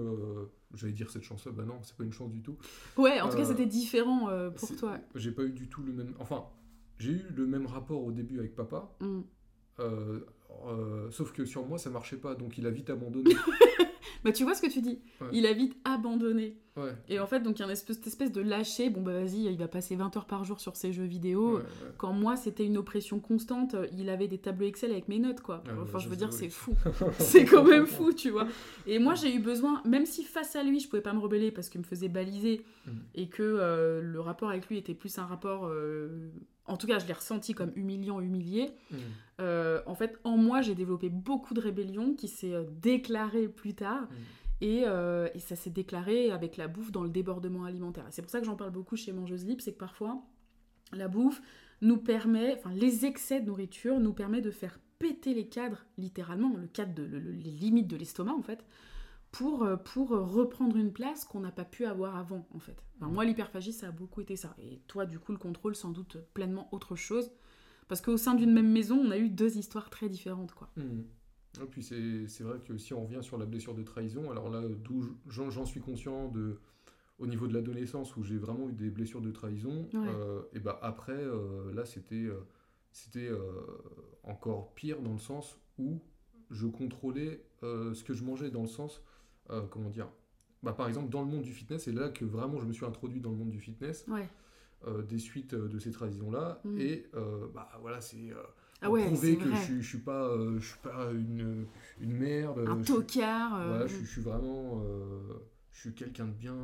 [0.74, 2.56] J'allais dire cette chance-là, bah non, c'est pas une chance du tout.
[2.96, 4.98] Ouais, en tout cas, c'était différent pour toi.
[5.14, 6.14] J'ai pas eu du tout le même.
[6.20, 6.44] Enfin,
[6.98, 8.96] j'ai eu le même rapport au début avec papa.
[9.00, 9.22] Mm.
[11.10, 13.34] sauf que sur moi, ça marchait pas, donc il a vite abandonné.
[14.24, 15.00] bah, tu vois ce que tu dis.
[15.32, 16.58] Il a vite abandonné.
[17.08, 18.90] Et en fait, donc il y a une espèce, cette espèce de lâcher.
[18.90, 21.60] Bon, bah vas-y, il va passer 20 heures par jour sur ses jeux vidéo.
[21.98, 25.62] Quand moi, c'était une oppression constante, il avait des tableaux Excel avec mes notes, quoi.
[25.82, 26.74] enfin, je veux dire, c'est fou.
[27.18, 28.46] c'est quand même fou, tu vois.
[28.86, 31.50] Et moi, j'ai eu besoin, même si face à lui, je pouvais pas me rebeller
[31.50, 32.90] parce qu'il me faisait baliser mm.
[33.14, 35.66] et que euh, le rapport avec lui était plus un rapport.
[35.66, 36.30] Euh,
[36.66, 38.72] en tout cas, je l'ai ressenti comme humiliant, humilié.
[38.90, 38.96] Mm.
[39.40, 44.08] Euh, en fait, en moi, j'ai développé beaucoup de rébellion qui s'est déclarée plus tard.
[44.62, 48.06] Euh, et, ça s'est déclaré avec la bouffe dans le débordement alimentaire.
[48.10, 50.22] C'est pour ça que j'en parle beaucoup chez Mangeuse Libre, c'est que parfois,
[50.92, 51.42] la bouffe
[51.82, 56.54] nous permet, enfin les excès de nourriture nous permet de faire péter les cadres, littéralement,
[56.56, 58.64] le cadre les limites de l'estomac en fait,
[59.32, 62.82] pour, euh, pour reprendre une place qu'on n'a pas pu avoir avant en fait.
[63.00, 64.54] moi l'hyperphagie ça a beaucoup été ça.
[64.58, 67.32] Et toi du coup le contrôle sans doute pleinement autre chose.
[67.86, 70.70] Parce qu'au sein d'une même maison, on a eu deux histoires très différentes quoi.
[70.76, 71.02] Mmh.
[71.62, 74.62] Et puis c'est vrai que si on revient sur la blessure de trahison, alors là,
[74.68, 76.58] d'où j'en suis conscient de,
[77.18, 80.78] au niveau de l'adolescence où j'ai vraiment eu des blessures de trahison, euh, et bah
[80.82, 82.40] après, euh, là, c'était euh,
[82.90, 83.30] c'était
[84.22, 86.00] encore pire dans le sens où
[86.50, 89.02] je contrôlais ce que je mangeais, dans le sens,
[89.70, 90.08] comment dire,
[90.62, 92.86] bah, par exemple, dans le monde du fitness, c'est là que vraiment je me suis
[92.86, 94.06] introduit dans le monde du fitness,
[95.08, 96.78] des suites de ces trahisons-là, mm.
[96.78, 97.10] et
[97.52, 98.32] bah voilà, c'est
[98.82, 101.66] ah ouais, prouver que je, je, suis pas, euh, je suis pas une,
[102.00, 102.64] une merde.
[102.68, 103.58] Un tocard.
[103.58, 104.82] Euh, voilà, je, suis vraiment.
[104.84, 106.56] Euh, je suis quelqu'un de bien.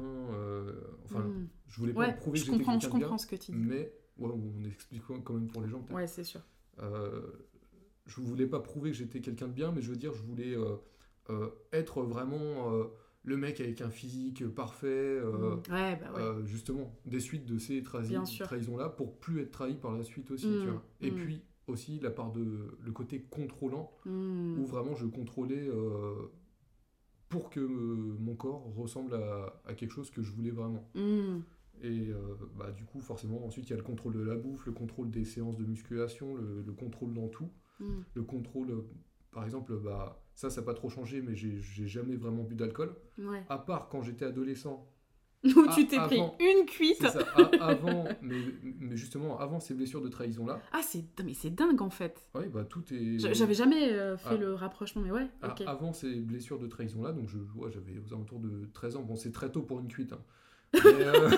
[1.05, 1.49] enfin, mm.
[1.69, 2.89] je voulais pas prouver que j'étais quelqu'un de bien.
[2.89, 3.59] Je comprends ce que tu dis.
[3.59, 5.85] Mais, ouais, on explique quand même pour les gens.
[5.91, 6.41] Ouais, c'est sûr.
[6.79, 10.57] je voulais pas prouver que j'étais quelqu'un de bien, mais je veux dire, je voulais
[11.73, 12.71] être vraiment
[13.23, 15.73] le mec avec un physique parfait, mm.
[15.73, 16.47] ouais, bah ouais.
[16.47, 20.45] justement, des suites de ces trahisons-là pour plus être trahi par la suite aussi.
[20.45, 20.71] Tu mm.
[20.71, 20.83] vois.
[21.01, 24.59] Et puis, aussi la part de le côté contrôlant hmm.
[24.59, 26.31] où vraiment je contrôlais euh,
[27.29, 30.89] pour que mon corps ressemble à, quelque chose que je voulais vraiment.
[30.95, 31.41] Hmm.
[31.83, 32.19] Et euh,
[32.57, 35.11] bah, du coup, forcément, ensuite, il y a le contrôle de la bouffe, le contrôle
[35.11, 37.49] des séances de musculation, le, contrôle dans tout.
[37.79, 38.01] Hmm.
[38.15, 38.83] Le contrôle, euh,
[39.31, 42.95] par exemple, bah, ça, ça n'a pas trop changé, mais j'ai jamais vraiment bu d'alcool.
[43.49, 44.90] À part quand j'étais adolescent,
[45.45, 47.07] où tu t'es pris une cuite.
[47.07, 47.21] Ça,
[47.61, 48.37] avant, mais,
[48.79, 50.61] mais, justement, avant ces blessures de trahison-là.
[50.73, 52.29] Ah, c'est, mais c'est dingue en fait.
[52.35, 53.19] Oui, bah tout est.
[53.19, 54.37] J'avais jamais euh, fait ah.
[54.37, 55.29] le rapprochement, mais ouais.
[55.41, 59.03] Ah, avant ces blessures de trahison-là, donc je vois, j'avais aux alentours de 13 ans.
[59.03, 60.13] Bon, c'est très tôt pour une cuite.
[60.13, 60.21] Hein.
[60.85, 61.29] Euh,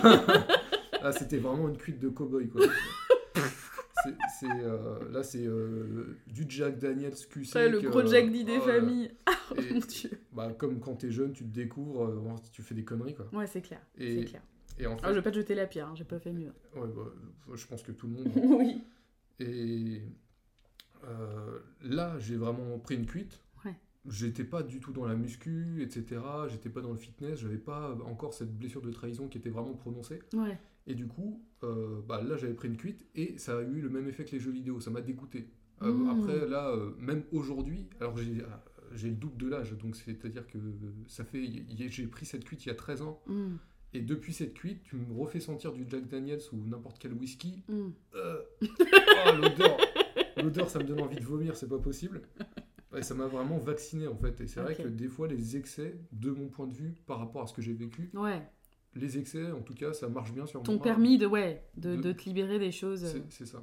[1.00, 2.66] ah, c'était vraiment une cuite de cow-boy, quoi.
[4.40, 7.68] C'est, euh, là, c'est euh, du Jack Daniels QC.
[7.68, 9.12] le gros Jack D des familles.
[9.28, 10.10] Oh mon dieu.
[10.32, 13.14] Bah, comme quand t'es jeune, tu te découvres, euh, tu fais des conneries.
[13.14, 13.28] Quoi.
[13.32, 13.80] Ouais, c'est clair.
[13.98, 14.42] Et, clair.
[14.78, 16.32] Et en fait, ah, je vais pas te jeter la pierre, hein, j'ai pas fait
[16.32, 16.52] mieux.
[16.74, 18.32] Ouais, bah, je pense que tout le monde.
[18.58, 18.82] oui.
[19.38, 20.02] Et
[21.82, 23.40] là, j'ai vraiment pris une cuite.
[23.64, 23.74] Ouais.
[24.08, 26.20] J'étais pas du tout dans la muscu, etc.
[26.48, 27.40] J'étais pas dans le fitness.
[27.40, 30.20] J'avais pas encore cette blessure de trahison qui était vraiment prononcée.
[30.32, 30.58] Ouais.
[30.86, 33.88] Et du coup, euh, bah, là, j'avais pris une cuite et ça a eu le
[33.88, 34.80] même effet que les jeux vidéo.
[34.80, 35.48] Ça m'a dégoûté.
[35.82, 36.10] Euh, mmh.
[36.10, 38.16] Après, là, euh, même aujourd'hui, alors
[38.94, 40.58] j'ai le double de l'âge, donc c'est-à-dire que
[41.06, 41.44] ça fait.
[41.88, 43.22] J'ai pris cette cuite il y a 13 ans.
[43.26, 43.56] Mmh.
[43.94, 47.62] Et depuis cette cuite, tu me refais sentir du Jack Daniels ou n'importe quel whisky.
[47.68, 47.88] Mmh.
[48.14, 49.76] oh, l'odeur
[50.38, 52.22] L'odeur, ça me donne envie de vomir, c'est pas possible.
[52.96, 54.40] Et ça m'a vraiment vacciné en fait.
[54.40, 57.42] Et c'est vrai que des fois, les excès, de mon point de vue, par rapport
[57.42, 58.42] à ce que j'ai vécu, ouais
[58.94, 60.66] les excès, en tout cas, ça marche bien sur moi.
[60.66, 63.06] Ton permis de, ouais, de, de, te libérer des choses.
[63.30, 63.62] C'est ça.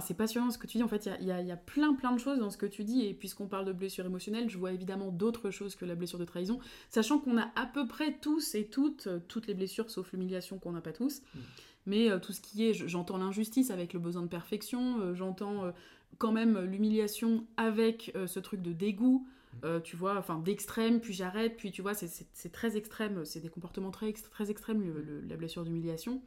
[0.00, 0.82] c'est passionnant ce que tu dis.
[0.82, 2.84] En fait, il y a, y a, plein, plein de choses dans ce que tu
[2.84, 3.06] dis.
[3.06, 6.24] Et puisqu'on parle de blessure émotionnelle, je vois évidemment d'autres choses que la blessure de
[6.24, 6.58] trahison.
[6.90, 10.58] Sachant qu'on a à peu près tous et toutes, euh, toutes les blessures, sauf l'humiliation
[10.58, 11.20] qu'on n'a pas tous.
[11.20, 11.38] Mm.
[11.86, 15.72] Mais euh, tout ce qui est, j'entends l'injustice avec le besoin de perfection, euh, j'entends
[16.18, 19.26] quand même l'humiliation avec ce truc de dégoût.
[19.62, 19.80] Mm.
[19.82, 23.90] tu vois, enfin d'extrême, puis j'arrête, puis tu vois, c'est très extrême, c'est des comportements
[23.90, 24.94] très, très extrêmes,
[25.28, 26.22] la blessure d'humiliation.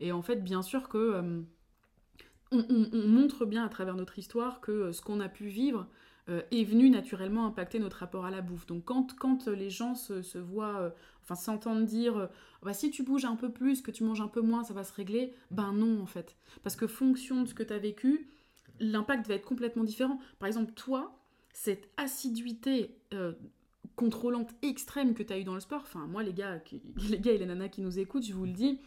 [0.00, 1.44] Et en fait, bien sûr que
[2.52, 5.86] on, montre bien à travers notre histoire que euh, ce qu'on a pu vivre
[6.28, 8.66] euh, est venu naturellement impacter notre rapport à la bouffe.
[8.66, 10.90] Donc quand, quand les gens se, voient, euh,
[11.22, 12.28] enfin s'entendent dire,
[12.62, 14.84] bah, si tu bouges un peu plus, que tu manges un peu moins, ça va
[14.84, 16.36] se régler, ben non en fait.
[16.62, 18.28] Parce que fonction de ce que tu as vécu,
[18.80, 20.20] l'impact va être complètement différent.
[20.38, 21.18] Par exemple, toi,
[21.52, 22.96] cette assiduité
[23.96, 26.60] contrôlante extrême que tu as eu dans le sport, enfin moi les gars,
[27.10, 28.78] les gars et les nanas qui nous écoutent, je vous le dis,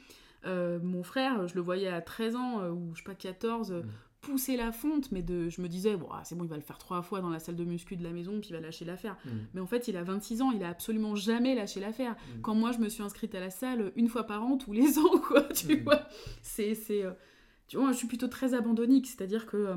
[0.46, 3.72] euh, mon frère, je le voyais à 13 ans, euh, ou je sais pas, 14,
[3.72, 3.86] euh, mm.
[4.22, 7.02] pousser la fonte, mais de, je me disais, c'est bon, il va le faire trois
[7.02, 9.18] fois dans la salle de muscu de la maison, puis il va lâcher l'affaire.
[9.26, 9.30] Mm.
[9.54, 12.14] Mais en fait, il a 26 ans, il a absolument jamais lâché l'affaire.
[12.14, 12.42] Mm.
[12.42, 15.00] Quand moi, je me suis inscrite à la salle une fois par an, tous les
[15.00, 16.08] ans, quoi, tu vois.
[16.42, 17.04] C'est, c'est,
[17.68, 19.76] tu vois, je suis plutôt très abandonnique, c'est-à-dire que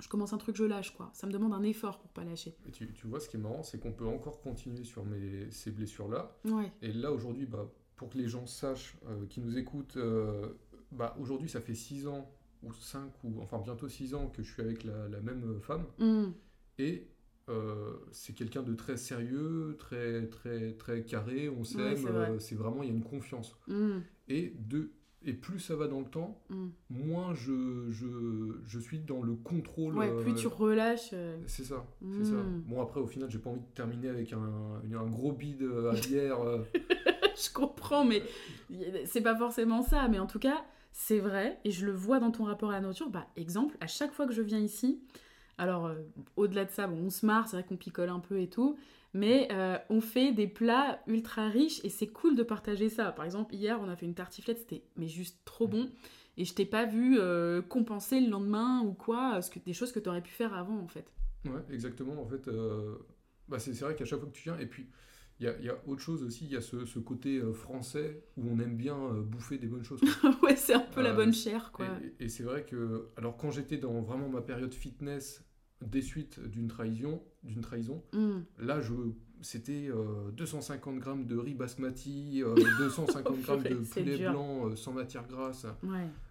[0.00, 1.10] je commence un truc, je lâche, quoi.
[1.14, 2.56] Ça me demande un effort pour pas lâcher.
[2.72, 5.70] tu, tu, vois, ce qui est marrant, c'est qu'on peut encore continuer sur mes, ces
[5.70, 6.36] blessures-là.
[6.44, 6.72] Ouais.
[6.82, 10.48] Et là, aujourd'hui, bah, pour que les gens sachent, euh, qui nous écoutent, euh,
[10.90, 12.30] bah, aujourd'hui ça fait 6 ans,
[12.62, 15.84] ou 5, ou enfin bientôt 6 ans que je suis avec la, même femme.
[15.98, 16.32] Mm.
[16.78, 17.08] Et
[17.48, 22.88] euh, c'est quelqu'un de très sérieux, très, très, très carré, on s'aime, c'est vraiment, il
[22.88, 23.56] y a une confiance.
[23.68, 23.98] Mm.
[24.28, 24.90] Et, de,
[25.26, 26.66] et plus ça va dans le temps, mm.
[26.90, 28.06] moins je, je,
[28.66, 29.96] je, suis dans le contrôle.
[29.96, 31.14] Ouais, plus tu relâches.
[31.46, 32.36] C'est ça, c'est ça.
[32.66, 35.94] Bon, après, au final, j'ai pas envie de terminer avec un, un gros bide à
[35.94, 36.38] bière.
[36.74, 38.22] je comprends, mais
[39.06, 40.08] c'est pas forcément ça.
[40.08, 42.80] Mais en tout cas, c'est vrai, et je le vois dans ton rapport à la
[42.80, 43.10] nature.
[43.10, 45.00] Bah, exemple, à chaque fois que je viens ici,
[45.58, 45.96] alors euh,
[46.36, 48.76] au-delà de ça, bon, on se marre, c'est vrai qu'on picole un peu et tout,
[49.14, 53.12] mais euh, on fait des plats ultra riches et c'est cool de partager ça.
[53.12, 55.90] Par exemple, hier, on a fait une tartiflette, c'était mais juste trop bon.
[56.36, 59.92] Et je t'ai pas vu euh, compenser le lendemain ou quoi, ce que, des choses
[59.92, 61.06] que tu aurais pu faire avant en fait.
[61.44, 62.20] Ouais, exactement.
[62.20, 62.50] En fait,
[63.48, 64.88] bah, c'est vrai qu'à chaque fois que tu viens, et puis
[65.40, 68.58] il y, a, autre chose aussi, il y a ce, côté euh, français où on
[68.60, 70.00] aime bien euh, bouffer des bonnes choses.
[70.42, 71.86] ouais, c'est un peu la bonne euh, chair, quoi.
[72.20, 75.44] Et, c'est vrai que, alors quand j'étais dans vraiment ma période fitness
[75.82, 78.40] des suites d'une trahison, d'une trahison, mm.
[78.58, 78.92] là je
[79.44, 79.90] c'était
[80.36, 82.42] 250 euh, grammes de riz basmati,
[82.78, 85.66] 250 euh, grammes de poulet blanc euh, sans matière grasse,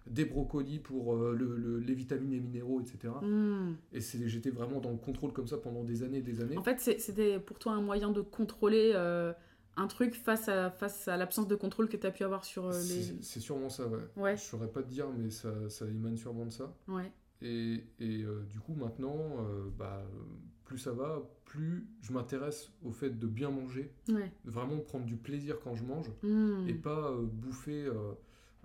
[0.06, 3.14] des brocolis pour les vitamines et minéraux, etc.
[3.22, 3.74] Hmm.
[3.92, 6.58] Et j'étais vraiment dans le contrôle comme ça pendant des années et des années.
[6.58, 8.92] En fait, c'était pour toi un moyen de contrôler
[9.76, 12.70] un truc face à, face à l'absence de contrôle que tu as pu avoir sur
[12.70, 13.22] les...
[13.22, 13.98] C'est sûrement ça, ouais.
[14.16, 14.36] ouais.
[14.36, 16.72] Je saurais pas te dire, mais ça, ça émane sûrement de ça.
[16.86, 17.10] Ouais.
[17.42, 19.44] Et, et du coup, maintenant,
[19.76, 20.04] bah,
[20.74, 23.92] plus ça va, plus je m'intéresse au fait de bien manger,
[24.44, 26.68] vraiment prendre du plaisir quand je mange, hmm.
[26.68, 28.12] et pas euh, bouffer euh,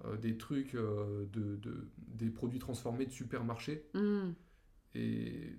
[0.05, 1.59] euh, des trucs, de,
[1.97, 3.85] des produits transformés de supermarché.
[3.93, 4.31] Hmm.
[4.95, 5.55] Et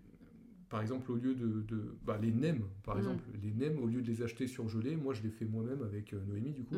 [0.69, 1.97] par exemple, au lieu de...
[2.03, 2.99] bah, les nems, par hmm.
[2.99, 6.13] exemple, les nems, au lieu de les acheter surgelés, moi je les fais moi-même avec
[6.13, 6.75] Noémie, du coup.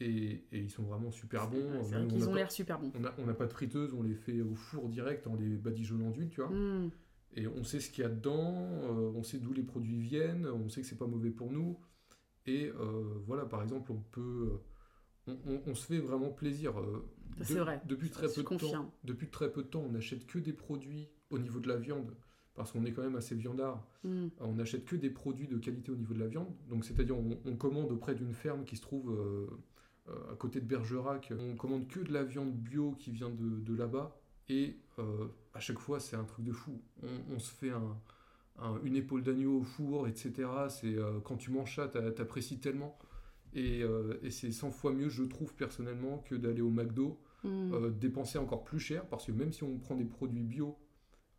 [0.00, 1.82] Et, et, ils sont vraiment super bons.
[2.14, 2.92] ils ont l'air super bons.
[3.18, 6.28] On n'a pas de friteuse, on les fait au four direct en les badigeonnant d'huile,
[6.28, 6.52] tu vois.
[7.34, 10.46] Et on sait ce qu'il y a dedans, euh, on sait d'où les produits viennent,
[10.46, 11.78] on sait que c'est pas mauvais pour nous.
[12.46, 14.60] Et euh, voilà, par exemple, on peut,
[15.26, 16.80] on, se fait vraiment plaisir.
[16.80, 17.06] Euh,
[17.42, 17.80] c'est vrai.
[17.84, 21.08] Depuis très peu de temps, depuis très peu de temps, on n'achète que des produits
[21.30, 22.16] au niveau de la viande,
[22.54, 23.86] parce qu'on est quand même assez viandard.
[24.02, 24.28] Hmm.
[24.40, 26.48] On n'achète que des produits de qualité au niveau de la viande.
[26.70, 29.14] Donc c'est-à-dire, on, commande auprès d'une ferme qui se trouve
[30.08, 31.32] à côté de Bergerac.
[31.38, 34.18] On commande que de la viande bio qui vient de, de là-bas.
[34.48, 34.78] Et
[35.58, 36.80] à chaque fois, c'est un truc de fou.
[37.34, 37.72] On, se fait
[38.84, 40.48] une épaule d'agneau au four, etc.
[40.68, 42.96] C'est euh, quand tu manges ça, t'apprécies tellement.
[43.56, 47.72] Euh, et, c'est 100 fois mieux, je trouve personnellement, que d'aller au McDo, mm.
[47.72, 50.78] euh, dépenser encore plus cher, parce que même si on prend des produits bio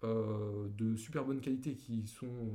[0.04, 2.54] de super bonne qualité qui sont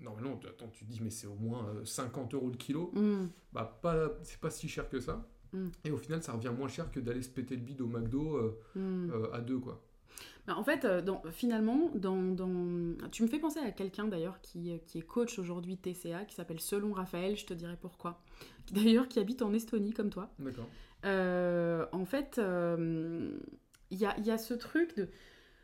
[0.00, 2.90] normalement, attends, tu te dis, mais c'est au moins 50 euros le kilo.
[2.94, 3.28] Mm.
[3.54, 5.26] Bah, pas, c'est pas si cher que ça.
[5.54, 5.68] Mm.
[5.84, 8.60] Et au final, ça revient moins cher que d'aller se péter le bide au McDo
[9.32, 9.82] à deux, quoi.
[10.46, 11.00] Bah, en fait, euh,
[11.30, 12.36] finalement, dans,
[13.12, 16.60] tu me fais penser à quelqu'un d'ailleurs qui, qui, est coach aujourd'hui TCA, qui s'appelle
[16.60, 18.20] Selon Raphaël, je te dirai pourquoi.
[18.72, 20.32] D'ailleurs, qui habite en Estonie comme toi.
[20.38, 20.68] D'accord.
[21.04, 23.38] Euh, en fait, il euh,
[23.90, 25.08] y, a, y, a, ce truc de.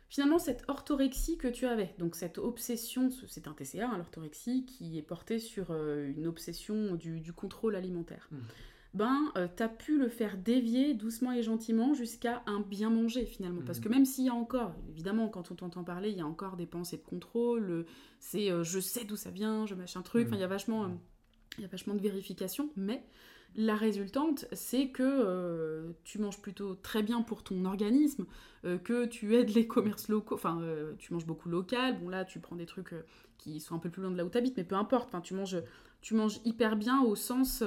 [0.09, 4.97] Finalement, cette orthorexie que tu avais, donc cette obsession, c'est un TCA, hein, l'orthorexie, qui
[4.97, 8.27] est portée sur une obsession du, du contrôle alimentaire.
[8.31, 8.37] Mmh.
[8.93, 13.25] Ben, euh, tu as pu le faire dévier doucement et gentiment jusqu'à un bien manger
[13.25, 13.61] finalement.
[13.65, 13.83] Parce Mhm.
[13.85, 16.55] que même s'il y a encore, évidemment, quand on t'entend parler, il y a encore
[16.57, 17.85] des pensées de contrôle, euh,
[18.19, 20.27] c'est euh, je sais d'où ça vient, je machin truc, Mhm.
[20.27, 20.85] enfin, il y a vachement.
[20.85, 20.89] euh,
[21.57, 23.03] il y a vachement de vérification, mais
[23.55, 28.25] la résultante, c'est que tu manges plutôt très bien pour ton organisme,
[28.63, 30.61] que tu aides les commerces locaux, enfin,
[30.99, 31.99] tu manges beaucoup local.
[31.99, 32.93] Bon, là, tu prends des trucs
[33.39, 35.33] qui sont un peu plus loin de là où tu habites, mais peu importe, tu,
[35.33, 35.57] manges,
[36.01, 37.61] tu manges hyper bien au sens,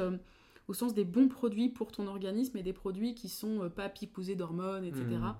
[0.69, 3.89] au sens des bons produits pour ton organisme et des produits qui sont euh, pas
[3.89, 5.05] picousés d'hormones, etc.
[5.05, 5.21] Mmh.
[5.25, 5.39] Ah.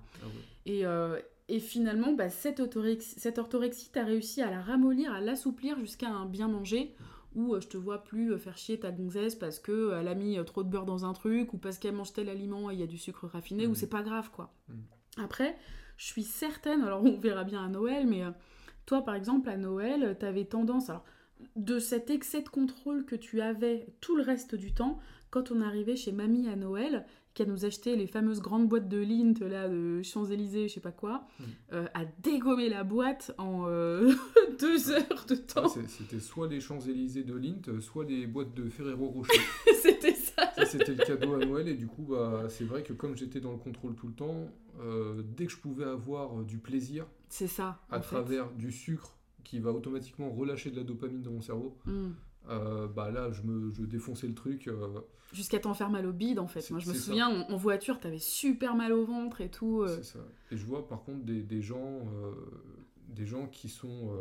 [0.65, 5.13] Et, euh, et finalement, bah, cette, orthorexie, cette orthorexie, tu as réussi à la ramollir,
[5.13, 6.93] à l'assouplir jusqu'à un bien manger
[7.35, 10.37] où euh, je te vois plus faire chier ta gonzesse parce que elle a mis
[10.45, 12.83] trop de beurre dans un truc ou parce qu'elle mange tel aliment et il y
[12.83, 13.75] a du sucre raffiné ou Mhm.
[13.75, 14.53] c'est pas grave quoi.
[14.69, 15.23] Mhm.
[15.23, 15.55] Après,
[15.97, 18.23] je suis certaine, alors on verra bien à Noël, mais
[18.85, 21.03] toi par exemple à Noël, tu avais tendance, alors
[21.55, 25.61] de cet excès de contrôle que tu avais tout le reste du temps, quand on
[25.61, 29.67] arrivait chez mamie à Noël, qu'elle nous achetait les fameuses grandes boîtes de Lint, là,
[29.67, 31.45] de Champs-Élysées, je sais pas quoi, Mhm.
[31.73, 34.13] euh, à dégommer la boîte en euh,
[34.59, 35.67] deux heures de temps.
[35.87, 39.39] C'était soit les Champs-Élysées de Lint, soit les boîtes de Ferrero Rocher.
[39.81, 40.51] C'était ça.
[40.55, 43.39] Ça, c'était le cadeau à Noël, et du coup, bah, c'est vrai que comme j'étais
[43.39, 44.47] dans le contrôle tout le temps,
[44.81, 47.81] euh, dès que je pouvais avoir du plaisir C'est ça.
[47.89, 48.15] à fait.
[48.15, 52.09] travers du sucre qui va automatiquement relâcher de la dopamine dans mon cerveau, Mm.
[52.49, 54.67] euh, bah là, je, me, je défonçais le truc.
[54.67, 54.99] euh,
[55.33, 56.69] Jusqu'à t'en faire mal au bide, en fait.
[56.71, 59.81] Moi, je me souviens, en, en voiture, t'avais super mal au ventre et tout.
[59.81, 59.87] euh.
[59.87, 60.19] C'est ça.
[60.51, 62.01] Et je vois par contre des, des gens,
[63.09, 64.11] des gens qui sont,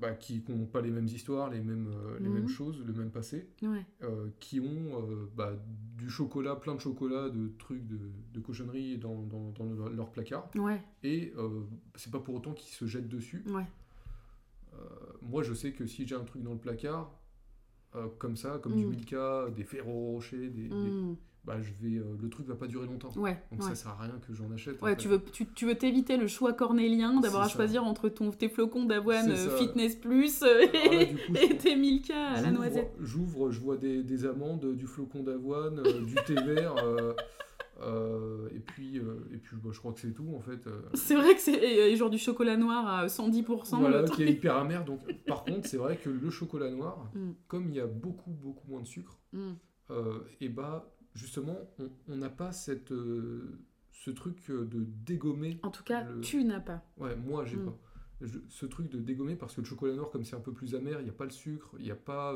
[0.00, 2.34] bah, qui n'ont pas les mêmes histoires, les mêmes, les Mhm.
[2.34, 3.84] mêmes choses, le même passé, Ouais.
[4.40, 5.52] qui ont bah,
[5.96, 7.98] du chocolat, plein de chocolat, de trucs, de,
[8.32, 10.50] de cochonneries dans, dans- dans leur- placard.
[10.56, 10.82] Ouais.
[11.04, 11.32] Et
[11.94, 13.44] c'est pas pour autant qu'ils se jettent dessus.
[13.50, 13.66] Ouais.
[14.74, 14.76] Euh,
[15.22, 17.12] moi, je sais que si j'ai un truc dans le placard,
[17.96, 18.90] euh, comme ça, comme du Mm.
[18.90, 21.16] Milka, des Ferrero Rocher, des, des- Mm.
[21.44, 23.10] bah, je vais, euh, le truc va pas durer longtemps.
[23.16, 23.42] Ouais.
[23.50, 23.68] Donc ouais.
[23.68, 24.80] ça sert à rien que j'en achète.
[24.80, 27.54] Ouais, tu veux, tu, tu veux t'éviter le choix cornélien d'avoir à ça.
[27.56, 29.56] choisir entre ton, tes flocons d'avoine euh.
[29.58, 32.92] Fitness Plus euh, là, et, coup, et tes Milka à la noisette.
[33.00, 36.74] J'ouvre, je vois des, des amandes, du flocon d'avoine, du thé vert,
[37.82, 40.66] euh, et puis, euh, et puis bah, je crois que c'est tout en fait.
[40.66, 40.82] euh.
[40.94, 43.78] C'est vrai que c'est genre du chocolat noir à 110%.
[43.80, 44.84] voilà, qui est hyper amer.
[44.84, 47.30] Donc, par contre, c'est vrai que le chocolat noir, Mm.
[47.48, 49.52] comme il y a beaucoup, beaucoup moins de sucre, Mm.
[50.40, 51.58] et bah justement,
[52.08, 52.92] on- n'a pas cette,
[53.92, 55.58] ce truc de dégommer.
[55.62, 56.82] En tout cas, Le- tu n'as pas.
[56.98, 57.64] Ouais, moi j'ai Mm.
[57.66, 57.78] pas.
[58.22, 60.74] Je- ce truc de dégommer parce que le chocolat noir, comme c'est un peu plus
[60.74, 62.34] amer, il n'y a pas le sucre, il n'y a pas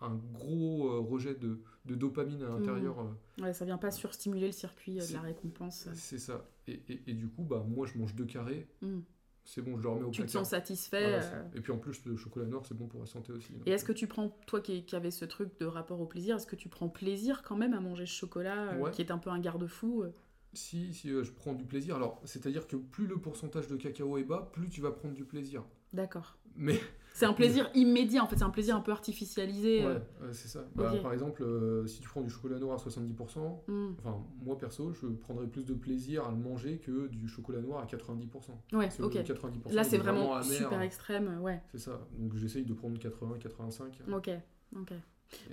[0.00, 2.98] un gros euh, rejet de, de dopamine à l'intérieur.
[3.00, 5.88] euh, Ouais, ça vient pas surstimuler le circuit euh, de la récompense.
[5.94, 6.46] C'est ça.
[6.66, 8.68] Et, et- et du coup, bah, moi, je mange deux carrés.
[8.82, 9.00] Mm.
[9.44, 10.42] C'est bon, je le remets au Tu te placard.
[10.42, 11.00] sens satisfait.
[11.02, 13.32] Voilà, euh, c'est- Et puis en plus, le chocolat noir, c'est bon pour la santé
[13.32, 13.52] aussi.
[13.52, 16.06] donc, Et est-ce que tu prends, toi qui, qui avais ce truc de rapport au
[16.06, 19.10] plaisir, est-ce que tu prends plaisir quand même à manger ce chocolat euh, qui est
[19.10, 20.04] un peu un garde-fou
[20.52, 24.18] Si, si euh, je prends du plaisir, alors c'est-à-dire que plus le pourcentage de cacao
[24.18, 25.64] est bas, plus tu vas prendre du plaisir.
[25.92, 26.36] D'accord.
[26.54, 26.78] Mais
[27.12, 29.80] C'est un plaisir immédiat, en fait, c'est un plaisir un peu artificialisé.
[29.80, 29.94] ouais, euh.
[30.26, 30.60] ouais, c'est ça.
[30.74, 30.92] Bah.
[31.02, 33.88] Par exemple, euh, si tu prends du chocolat noir à 70%, Mm.
[33.98, 37.82] enfin moi perso, je prendrais plus de plaisir à le manger que du chocolat noir
[37.82, 38.52] à 90%.
[38.72, 39.14] Ouais, ok.
[39.14, 40.44] le 90%, Là, c'est est vraiment amer.
[40.44, 41.60] super extrême, euh, ouais.
[41.72, 42.00] C'est ça.
[42.18, 44.14] Donc j'essaye de prendre 80-85.
[44.14, 44.30] Ok,
[44.76, 44.92] ok.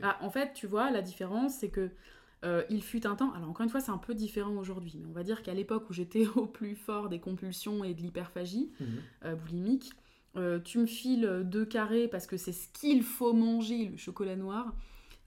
[0.01, 1.89] Ah, en fait, tu vois, la différence, c'est que
[2.45, 3.31] euh, il fut un temps.
[3.33, 5.89] Alors, encore une fois, c'est un peu différent aujourd'hui, mais on va dire qu'à l'époque
[5.89, 8.71] où j'étais au plus fort des compulsions et de l'hyperphagie
[9.25, 9.91] euh, boulimique,
[10.37, 14.35] euh, tu me files deux carrés parce que c'est ce qu'il faut manger, le chocolat
[14.35, 14.73] noir.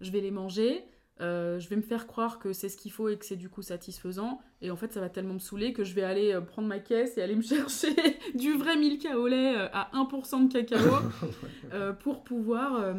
[0.01, 0.85] Je vais les manger.
[1.21, 3.51] euh, je vais me faire croire que c'est ce qu'il faut et que c'est du
[3.51, 4.41] coup satisfaisant.
[4.63, 6.79] Et en fait, ça va tellement me saouler que je vais aller euh, prendre ma
[6.79, 7.95] caisse et aller me chercher
[8.35, 10.79] du vrai Milka au lait à 1% de cacao
[11.75, 12.95] euh, pour pouvoir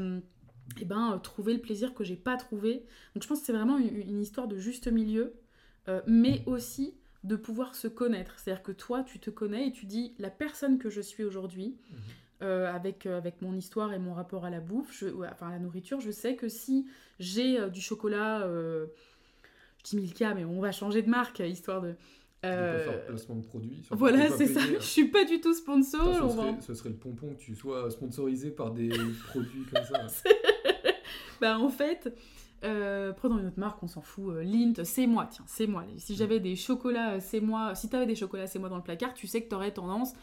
[0.80, 2.86] eh ben, trouver le plaisir que j'ai pas trouvé.
[3.16, 5.34] Donc je pense que c'est vraiment une, une histoire de juste milieu,
[6.06, 8.40] mais aussi de pouvoir se connaître.
[8.40, 11.78] C'est-à-dire que toi, tu te connais et tu dis la personne que je suis aujourd'hui,
[11.92, 11.98] Mhm.
[12.44, 15.50] euh, avec, euh, avec mon histoire et mon rapport à la bouffe, je, ouais, enfin
[15.50, 16.88] à la nourriture, je sais que si
[17.20, 18.88] j'ai euh, du chocolat, je
[19.84, 21.94] dis Milka, mais on va changer de marque, histoire de...
[22.44, 23.84] Euh, faire placement de produit.
[23.92, 24.62] voilà, c'est ça.
[24.62, 26.16] Je suis pas du tout sponsor.
[26.32, 28.90] Ce, serait, ce serait le pompon que tu sois sponsorisé par des
[29.28, 30.08] produits comme ça.
[31.40, 32.12] bah en fait,
[32.64, 34.30] euh, prenons une autre marque, on s'en fout.
[34.36, 35.84] euh, Lint, c'est moi, tiens, c'est moi.
[35.98, 37.76] Si j'avais des chocolats, euh, c'est moi.
[37.76, 40.14] Si t'avais des chocolats, c'est moi dans le placard, tu sais que t'aurais tendance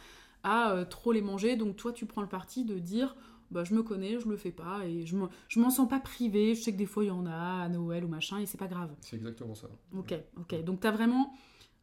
[0.45, 1.57] à euh, trop les manger.
[1.57, 3.17] Donc toi, tu prends le parti de dire,
[3.51, 6.01] bah je me connais, je le fais pas et je m'en- je m'en sens pas
[6.01, 6.55] privée.
[6.55, 8.59] Je sais que des fois il y en a à Noël ou machin et c'est
[8.59, 8.95] pas grave.
[9.01, 9.69] C'est exactement ça.
[9.97, 10.63] Ok, ok.
[10.65, 11.33] Donc t'as vraiment,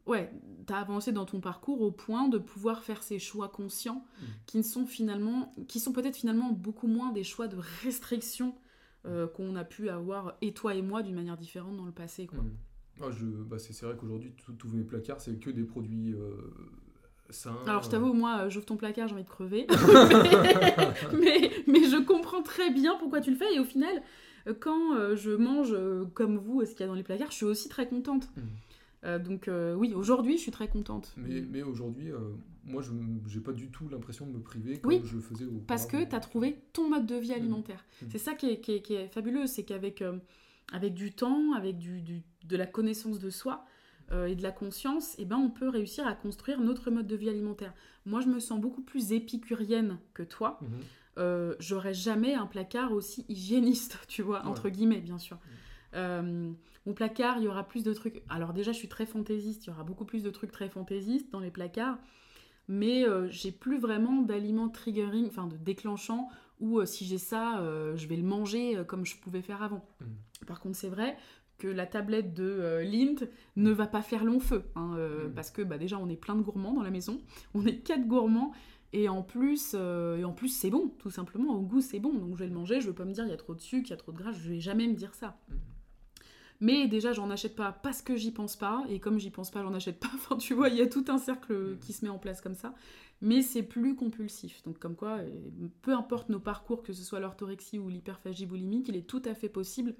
[0.06, 0.32] ouais,
[0.68, 4.28] t'as avancé dans ton parcours au point de pouvoir faire ces choix conscients Mhm.
[4.46, 8.54] qui ne sont finalement, qui sont peut-être finalement beaucoup moins des choix de restriction
[9.34, 12.28] qu'on a pu avoir, et toi et moi, d'une manière différente dans le passé.
[12.28, 12.40] Quoi.
[12.40, 12.52] Mm.
[13.02, 16.16] Ah, je, bah c'est, vrai qu'aujourd'hui, tous mes placards, c'est que des produits
[17.30, 17.58] sains.
[17.68, 19.68] Alors, je t'avoue, moi, j'ouvre ton placard, j'ai envie de crever.
[21.14, 23.54] mais, mais, je comprends très bien pourquoi tu le fais.
[23.54, 24.02] Et au final,
[24.60, 25.76] quand je mange
[26.14, 28.30] comme vous ce qu'il y a dans les placards, je suis aussi très contente.
[28.38, 28.42] Mm.
[29.06, 31.14] Euh, donc euh, oui, aujourd'hui, je suis très contente.
[31.18, 32.20] Mais, mais aujourd'hui, euh,
[32.64, 35.64] moi, je n'ai pas du tout l'impression de me priver comme je le faisais au
[35.68, 37.34] Parce que tu as trouvé ton mode de vie mmh.
[37.34, 37.86] alimentaire.
[38.02, 38.06] Mmh.
[38.12, 40.04] C'est ça qui est, qui est, qui est, fabuleux, c'est qu'avec
[40.74, 43.66] avec du temps, avec du, du, de la connaissance de soi
[44.12, 47.30] et de la conscience, eh ben, on peut réussir à construire notre mode de vie
[47.30, 47.74] alimentaire.
[48.06, 50.60] Moi, je me sens beaucoup plus épicurienne que toi.
[51.18, 51.54] Mmh.
[51.60, 55.38] J'aurais jamais un placard aussi hygiéniste, tu vois, entre guillemets, bien sûr.
[56.86, 58.22] Mon placard, il y aura plus de trucs.
[58.30, 61.32] Alors déjà, je suis très fantaisiste, il y aura beaucoup plus de trucs très fantaisistes
[61.32, 61.98] dans les placards,
[62.68, 66.30] mais euh, j'ai plus vraiment d'aliments triggering, enfin de déclenchants,
[66.60, 69.84] où euh, si j'ai ça, euh, je vais le manger comme je pouvais faire avant.
[70.00, 70.46] Mmh.
[70.46, 71.18] Par contre, c'est vrai
[71.58, 75.34] que la tablette de Lint ne va pas faire long feu, hein, mmh.
[75.34, 77.20] parce que bah, déjà, on est plein de gourmands dans la maison,
[77.56, 78.52] on est quatre gourmands,
[78.94, 82.36] et en plus, et en plus c'est bon, tout simplement, au goût c'est bon, donc
[82.36, 83.60] je vais le manger, je ne veux pas me dire il y a trop de
[83.60, 85.40] sucre, il y a trop de gras, je vais jamais me dire ça.
[85.50, 85.56] Mmh.
[86.62, 88.84] Mais déjà, j'en achète pas parce que j'y pense pas.
[88.90, 90.10] Et comme j'y pense pas, j'en achète pas.
[90.16, 92.56] Enfin, tu vois, il y a tout un cercle qui se met en place comme
[92.56, 92.74] ça.
[93.22, 94.64] Mais c'est plus compulsif.
[94.64, 95.20] Donc, comme quoi,
[95.82, 99.34] peu importe nos parcours, que ce soit l'orthorexie ou l'hyperphagie boulimique, il est tout à
[99.34, 99.96] fait possible,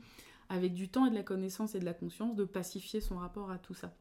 [0.50, 3.52] avec du temps et de la connaissance et de la conscience, de pacifier son rapport
[3.52, 3.94] à tout ça.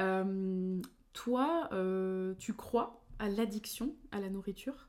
[0.00, 0.80] Euh,
[1.12, 4.88] toi, euh, tu crois à l'addiction à la nourriture?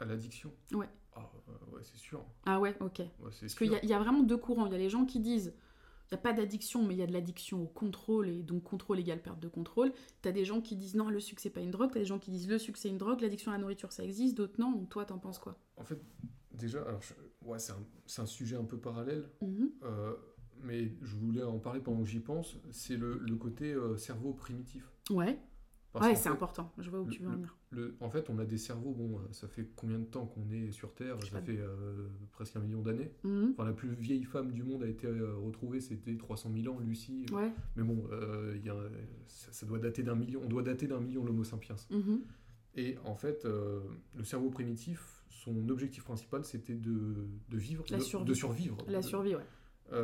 [0.00, 0.52] À l'addiction?
[0.72, 0.88] Ouais.
[1.16, 1.30] Ah,
[1.72, 2.24] ouais, c'est sûr.
[2.44, 3.02] Ah ouais, ok.
[3.22, 4.66] Parce qu'il y, a vraiment deux courants.
[4.66, 5.54] Il y a les gens qui disent
[6.10, 8.62] il n'y a pas d'addiction, mais il y a de l'addiction au contrôle, et donc
[8.64, 9.92] contrôle égale perte de contrôle.
[10.22, 12.00] Tu as des gens qui disent non, le sucre c'est pas une drogue, tu as
[12.02, 14.36] des gens qui disent le sucre c'est une drogue, l'addiction à la nourriture ça existe,
[14.36, 14.72] d'autres non.
[14.72, 15.58] Donc toi, t'en penses quoi?
[15.76, 15.98] En fait,
[16.52, 17.00] déjà, alors,
[17.42, 19.70] ouais, c'est un, un, sujet un peu parallèle, mhm.
[19.82, 20.14] euh,
[20.62, 22.56] mais je voulais en parler pendant que j'y pense.
[22.70, 24.92] C'est le, le, côté euh, cerveau primitif.
[25.10, 25.38] Ouais
[26.00, 26.72] ouais, c'est important.
[26.78, 27.56] Je vois où tu veux en venir.
[27.74, 28.92] Le, en fait, on a des cerveaux.
[28.92, 31.16] Bon, euh, ça fait combien de temps qu'on est sur Terre?
[31.30, 33.10] Ça fait euh, presque un million d'années.
[33.24, 33.50] Mhm.
[33.52, 36.78] Enfin, la plus vieille femme du monde a été euh, retrouvée, c'était 300 000 ans,
[36.78, 37.26] Lucie.
[37.32, 37.52] Ouais.
[37.76, 38.08] Mais bon,
[38.62, 38.76] y a,
[39.26, 40.40] ça, doit dater d'un million.
[40.44, 41.76] On doit dater d'un million l'Homo sapiens.
[41.90, 42.20] Mhm.
[42.76, 48.34] Et en fait, le cerveau primitif, son objectif principal, c'était de, de, vivre, de, de,
[48.34, 48.78] survivre.
[48.88, 50.00] La survie, ouais.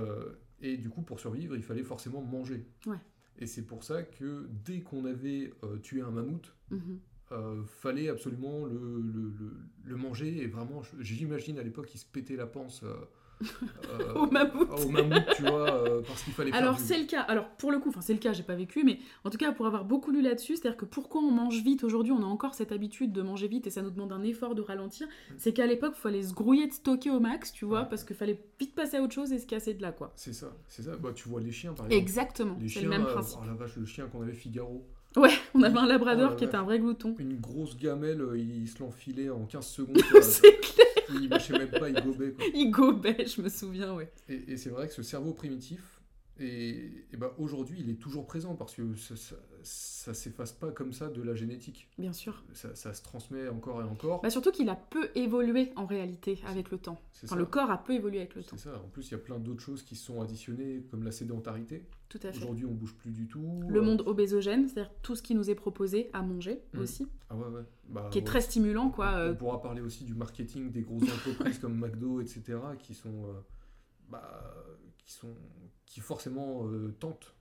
[0.61, 2.67] et du coup, pour survivre, il fallait forcément manger.
[2.87, 2.99] Ouais.
[3.41, 7.01] Et c'est pour ça que dès qu'on avait euh, tué un mammouth, mhm.
[7.33, 9.33] Euh, fallait absolument le, le,
[9.85, 10.43] le, manger.
[10.43, 12.83] Et vraiment, j'imagine à l'époque, il se pétait la panse.
[12.83, 12.95] Euh,
[14.01, 14.69] euh, au mammouth.
[14.71, 16.53] Au mammouth, tu vois, euh, parce qu'il fallait.
[16.53, 17.23] Alors c'est le cas.
[17.23, 19.53] Alors pour le coup, enfin c'est le cas, j'ai pas vécu, mais en tout cas
[19.53, 22.55] pour avoir beaucoup lu là-dessus, c'est-à-dire que pourquoi on mange vite aujourd'hui, on a encore
[22.55, 25.07] cette habitude de manger vite et ça nous demande un effort de ralentir.
[25.07, 25.35] Mm.
[25.39, 28.17] C'est qu'à l'époque, il fallait se grouiller de stocker au max, tu vois, parce qu'il
[28.17, 30.13] fallait vite passer à autre chose et se casser de là, quoi.
[30.17, 30.97] C'est ça, c'est ça.
[30.97, 32.03] Bah tu vois les chiens par exemple.
[32.03, 32.59] Exactement.
[32.67, 33.39] C'est le même principe.
[33.43, 34.87] oh la vache, le chien qu'on avait Figaro.
[35.17, 37.15] Ouais, on avait un labrador oh qui était un vrai glouton.
[37.19, 39.99] Une grosse gamelle, il se l'enfilait en 15 secondes.
[40.23, 42.33] c'est clair il marchait même pas, il gobait.
[42.33, 42.45] Quoi.
[42.55, 44.11] Il gobait, je me souviens, ouais.
[44.29, 46.00] Et, et c'est vrai que ce cerveau primitif,
[46.41, 49.15] et, et ben aujourd'hui, il est toujours présent parce que ça,
[49.63, 51.89] ça, s'efface pas comme ça de la génétique.
[51.99, 52.43] Bien sûr.
[52.55, 54.23] Ça, ça se transmet encore et encore.
[54.23, 56.99] Bah surtout qu'il a peu évolué en réalité avec le temps.
[57.25, 58.57] Enfin, le corps a peu évolué avec le temps.
[58.57, 58.81] C'est ça.
[58.83, 61.87] En plus, il y a plein d'autres choses qui sont additionnées, comme la sédentarité.
[62.09, 62.39] Tout à fait.
[62.39, 63.63] Aujourd'hui, on bouge plus du tout.
[63.69, 66.79] Le monde obésogène, c'est-à-dire tout ce qui nous est proposé à manger mmh.
[66.79, 67.07] aussi.
[67.29, 67.63] Ah ouais, ouais.
[67.89, 69.13] Bah, qui est très stimulant, quoi.
[69.13, 69.35] On, euh.
[69.35, 73.27] pourra parler aussi du marketing des grosses entreprises comme McDo, etc., qui sont.
[73.27, 73.41] Euh,
[74.09, 74.55] bah,
[74.99, 75.35] qui sont
[75.91, 77.35] qui forcément euh, tentent.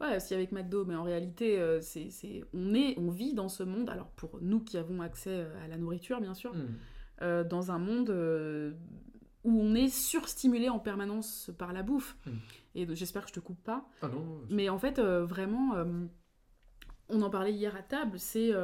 [0.00, 2.08] Ouais, aussi avec McDo, mais en réalité, euh, c'est,
[2.54, 5.68] on, est, on vit dans ce monde, alors pour nous qui avons accès euh, à
[5.68, 7.44] la nourriture, bien sûr, hmm.
[7.44, 8.08] dans un monde
[9.44, 12.16] où on est surstimulé en permanence par la bouffe.
[12.24, 12.38] Hmm.
[12.74, 13.86] Et j'espère que je te coupe pas.
[14.00, 14.40] Ah non.
[14.48, 15.74] Mais en fait, vraiment,
[17.10, 18.54] on en parlait hier à table, c'est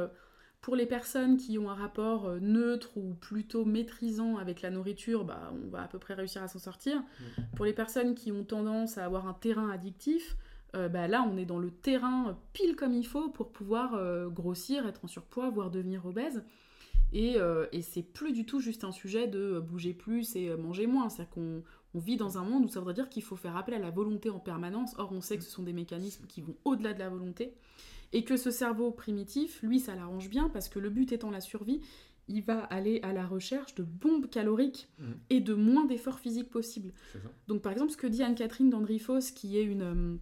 [0.61, 5.23] pour les personnes qui ont un rapport euh, neutre ou plutôt maîtrisant avec la nourriture,
[5.23, 6.97] bah, on va à peu près réussir à s'en sortir.
[6.97, 7.41] Mm.
[7.55, 10.35] Pour les personnes qui ont tendance à avoir un terrain addictif,
[10.75, 14.27] euh, bah, là on est dans le terrain pile comme il faut pour pouvoir euh,
[14.27, 16.43] grossir, être en surpoids, voire devenir obèse.
[17.13, 17.37] Et,
[17.71, 21.07] et c'est plus du tout juste un sujet de bouger plus et manger moins.
[21.07, 23.75] C'est-à-dire qu'on on vit dans un monde où ça voudrait dire qu'il faut faire appel
[23.75, 24.93] à la volonté en permanence.
[24.97, 27.53] Or, on sait que ce sont des mécanismes qui vont au-delà de la volonté.
[28.13, 31.41] Et que ce cerveau primitif, lui, ça l'arrange bien parce que le but étant la
[31.41, 31.81] survie,
[32.29, 35.03] il va aller à la recherche de bombes caloriques mmh.
[35.29, 36.93] et de moins d'efforts physiques possibles.
[37.47, 40.17] Donc par exemple, ce que dit Anne-Catherine Dandrifos, qui est une, euh,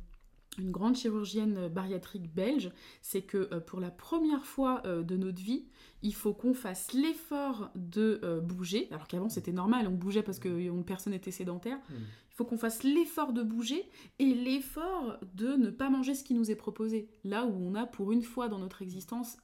[0.58, 5.42] une grande chirurgienne bariatrique belge, c'est que euh, pour la première fois euh, de notre
[5.42, 5.66] vie,
[6.02, 10.40] il faut qu'on fasse l'effort de euh, bouger, alors qu'avant c'était normal, on bougeait parce
[10.40, 11.94] que personne n'était sédentaire, mmh.
[12.32, 13.90] il faut qu'on fasse l'effort de bouger
[14.20, 17.86] et l'effort de ne pas manger ce qui nous est proposé, là où on a
[17.86, 19.38] pour une fois dans notre existence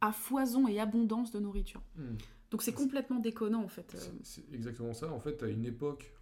[0.00, 1.82] à foison et abondance de nourriture.
[1.96, 2.02] Mmh.
[2.50, 3.96] Donc c'est complètement déconnant en fait.
[4.22, 6.12] C'est exactement ça, en fait à une époque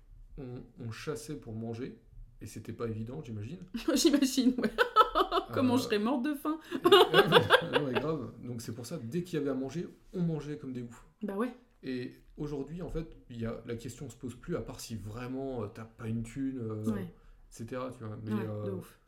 [0.81, 1.97] on chassait pour manger,
[2.41, 3.61] et c'était pas évident, j'imagine.
[3.95, 4.71] j'imagine, ouais.
[5.53, 8.33] Comment je serais morte de faim Non, mais grave.
[8.43, 11.07] Donc c'est pour ça, dès qu'il y avait à manger, on mangeait comme des oufs.
[11.23, 11.55] Bah ouais.
[11.83, 15.63] Et aujourd'hui, en fait, y a, la question se pose plus, à part si vraiment
[15.63, 17.05] euh, t'as pas une thune, euh,
[17.51, 17.83] etc.
[17.97, 18.19] Tu vois.
[18.25, 18.99] Mais, euh, ouf.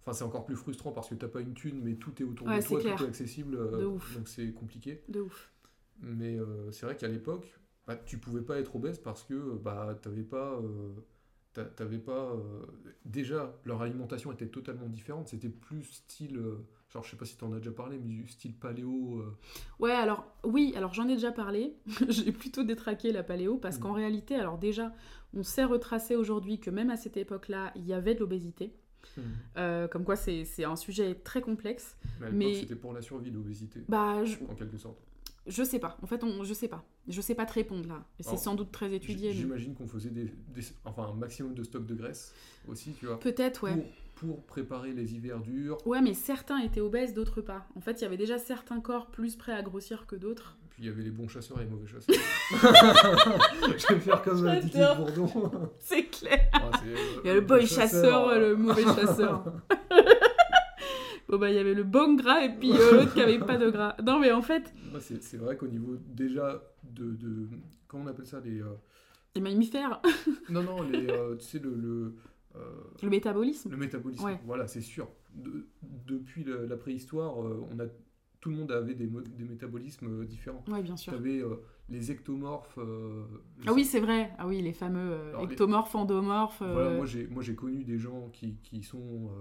[0.00, 2.46] Enfin, c'est encore plus frustrant parce que t'as pas une thune, mais tout est autour
[2.46, 3.56] de toi, tout est accessible.
[3.56, 4.14] De ouf.
[4.14, 5.02] Donc c'est compliqué.
[5.08, 5.52] De ouf.
[6.00, 6.38] Mais
[6.72, 10.60] c'est vrai qu'à l'époque, bah, tu pouvais pas être obèse parce que bah, t'avais pas
[11.54, 12.66] t'avais pas euh,
[13.04, 17.36] déjà leur alimentation était totalement différente c'était plus style euh, genre je sais pas si
[17.36, 19.36] tu en as déjà parlé mais du style paléo euh.
[19.78, 21.74] ouais alors oui alors j'en ai déjà parlé
[22.08, 23.96] j'ai plutôt détraqué la paléo parce qu'en mm.
[23.96, 24.92] réalité alors déjà
[25.32, 28.74] on sait retracer aujourd'hui que même à cette époque là il y avait de l'obésité
[29.16, 29.88] mm.
[29.90, 31.96] comme quoi c'est un sujet très complexe
[32.32, 34.98] mais, c'était pour la survie l'obésité bah, en quelque sorte
[35.46, 35.98] je sais pas.
[36.02, 36.84] En fait, on, je sais pas.
[37.06, 38.04] Je sais pas te répondre là.
[38.20, 39.32] C'est sans doute très étudié.
[39.32, 40.32] J'imagine qu'on faisait des,
[40.84, 42.32] enfin, un maximum de stock de graisse
[42.68, 43.20] aussi, tu vois.
[43.20, 43.92] Peut-être, ouais.
[44.14, 45.78] Pour, préparer les hivers durs.
[45.86, 47.66] Ouais, mais certains étaient obèses, d'autres pas.
[47.76, 50.56] En fait, il y avait déjà certains corps plus prêts à grossir que d'autres.
[50.70, 52.14] Puis il y avait les bons chasseurs et les mauvais chasseurs.
[53.78, 55.70] je vais faire comme un Titi Bourdon.
[55.78, 56.48] C'est clair.
[56.52, 56.70] Ah,
[57.22, 59.44] il y a le boy chasseur, chasseur le mauvais chasseur.
[61.28, 63.56] Bon, bah, il y avait le bon gras et puis euh, l'autre qui avait pas
[63.56, 63.96] de gras.
[64.04, 64.74] Non, mais en fait.
[65.00, 67.48] c'est vrai qu'au niveau déjà de, de.
[67.88, 68.74] Comment on appelle ça Les, euh,
[69.34, 70.02] les mammifères
[70.50, 71.74] Non, non, les, euh, tu sais, le.
[71.74, 72.14] le
[73.02, 75.08] le métabolisme Le métabolisme, voilà, c'est sûr.
[76.06, 77.86] depuis la, préhistoire, on a,
[78.40, 80.64] tout le monde avait des, des métabolismes différents.
[80.68, 81.12] Oui, bien sûr.
[81.14, 81.42] Tu avais
[81.88, 82.78] les ectomorphes.
[83.66, 84.30] ah oui, c'est vrai.
[84.38, 86.62] Ah oui, les fameux ectomorphes, endomorphes.
[86.62, 87.06] Voilà, moi
[87.42, 89.32] j'ai connu des gens qui, qui sont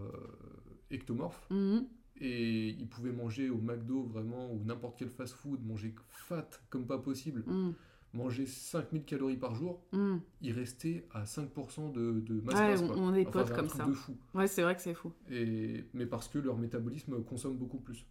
[0.93, 1.47] ectomorphes.
[1.49, 1.85] Mhm.
[2.21, 6.99] Et ils pouvaient manger au McDo vraiment, ou n'importe quel fast-food, manger fat comme pas
[6.99, 7.43] possible.
[7.47, 7.73] Mhm.
[8.13, 10.21] Manger 5000 calories par jour, mhm.
[10.41, 13.85] ils restaient à 5% de, de masse ouais, On, est potes comme ça.
[13.85, 14.15] De fou.
[14.35, 15.11] Ouais, c'est vrai que c'est fou.
[15.31, 18.05] Et, mais parce que leur métabolisme consomme beaucoup plus.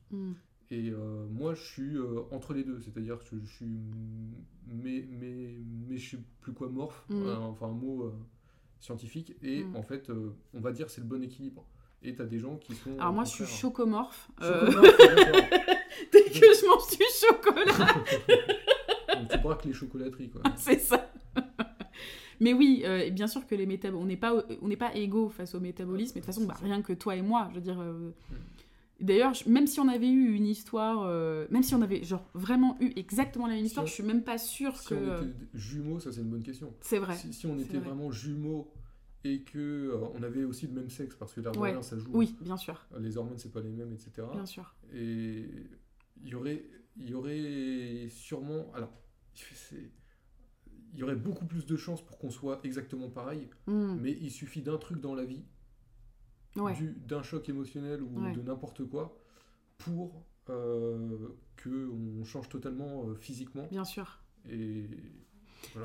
[0.72, 3.66] Et euh, moi, je suis euh, entre les deux, c'est-à-dire que je, suis.
[4.66, 8.12] Mais, mais, mais je sais plus quoi, morph, enfin un mot euh,
[8.80, 9.36] scientifique.
[9.42, 10.10] Et en fait,
[10.54, 11.66] on va dire c'est le bon équilibre.
[12.04, 12.98] Et t'as des gens qui sont.
[12.98, 14.28] Alors moi, je suis chocomorphe.
[14.42, 14.66] Euh...
[16.12, 17.94] Dès que je mange du chocolat.
[19.18, 20.42] Donc tu braques les chocolateries, quoi.
[20.56, 21.10] C'est ça.
[22.40, 25.28] Mais oui, euh, bien sûr que les métabolismes, on n'est pas, on n'est pas égaux
[25.28, 26.18] face au métabolisme.
[26.18, 27.80] Et de toute façon, bah, rien que toi et moi, je veux dire.
[27.80, 28.34] Euh, mm.
[29.00, 32.76] D'ailleurs, même si on avait eu une histoire, euh, même si on avait genre vraiment
[32.80, 34.94] eu exactement la même histoire, je suis même pas sûre si que.
[34.94, 36.72] On était jumeaux, ça c'est une bonne question.
[36.80, 37.16] C'est vrai.
[37.16, 38.72] Si, on était vraiment jumeaux
[39.24, 42.10] et que euh, on avait aussi le même sexe parce que l'air ça joue.
[42.12, 42.86] Oui, bien sûr.
[42.98, 44.26] Les hormones c'est pas les mêmes, etc.
[44.32, 44.74] Bien sûr.
[44.92, 45.46] Et
[46.22, 46.64] il y aurait,
[46.96, 48.92] il y aurait sûrement, alors
[50.92, 53.96] il y aurait beaucoup plus de chances pour qu'on soit exactement pareil, hmm.
[54.00, 55.44] mais il suffit d'un truc dans la vie,
[56.56, 59.18] d'un choc émotionnel ou de n'importe quoi,
[59.78, 63.66] pour euh, que on change totalement euh, physiquement.
[63.70, 64.18] Bien sûr.
[64.50, 64.88] Et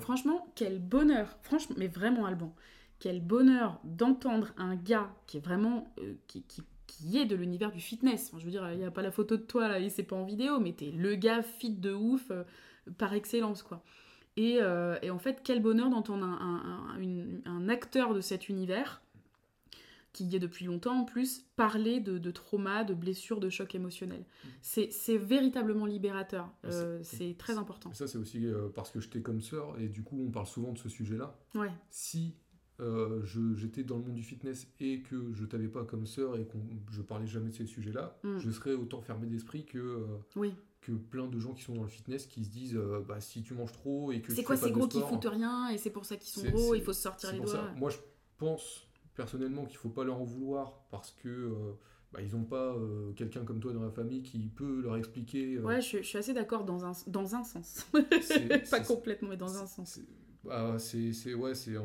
[0.01, 1.37] Franchement, quel bonheur.
[1.43, 2.53] Franchement, mais vraiment Alban
[2.99, 7.71] quel bonheur d'entendre un gars qui est vraiment euh, qui, qui, qui, est de l'univers
[7.71, 8.31] du fitness.
[8.37, 10.15] je veux dire, il n'y a pas la photo de toi là, et c'est pas
[10.15, 12.43] en vidéo, mais t'es le gars fit de ouf euh,
[12.97, 13.83] par excellence quoi.
[14.35, 19.01] Et, euh, et, en fait, quel bonheur d'entendre un, un, un, acteur de cet univers
[20.13, 23.73] qui y est depuis longtemps en plus, parler de, de trauma, de blessures, de chocs
[23.73, 24.25] émotionnels.
[24.43, 24.47] Mm.
[24.61, 26.51] C'est véritablement libérateur.
[27.01, 27.91] c'est très important.
[27.93, 28.45] Ça, c'est aussi
[28.75, 31.35] parce que j'étais comme sœur, et du coup, on parle souvent de ce sujet-là.
[31.55, 31.71] Ouais.
[31.89, 32.35] Si
[32.79, 33.25] euh,
[33.55, 36.57] j'étais dans le monde du fitness et que je t'avais pas comme sœur et que
[36.91, 38.37] je parlais jamais de ces sujets-là, mm.
[38.37, 40.51] je serais autant fermé d'esprit que, euh,
[40.81, 43.41] que plein de gens qui sont dans le fitness qui se disent euh, bah, si
[43.41, 46.05] tu manges trop et que C'est quoi ces gros qui foutent rien et c'est pour
[46.05, 47.71] ça qu'ils sont gros, il faut se sortir les doigts.
[47.77, 47.97] Moi je
[48.37, 51.51] pense personnellement qu'il faut pas leur en vouloir parce que
[52.13, 52.75] bah, ils n'ont pas
[53.15, 55.57] quelqu'un comme toi dans la famille qui peut leur expliquer.
[55.59, 57.87] Ouais, je, suis assez d'accord dans un, dans un sens.
[58.69, 59.99] pas complètement, mais dans un sens.
[60.77, 61.75] C'est ouais, c'est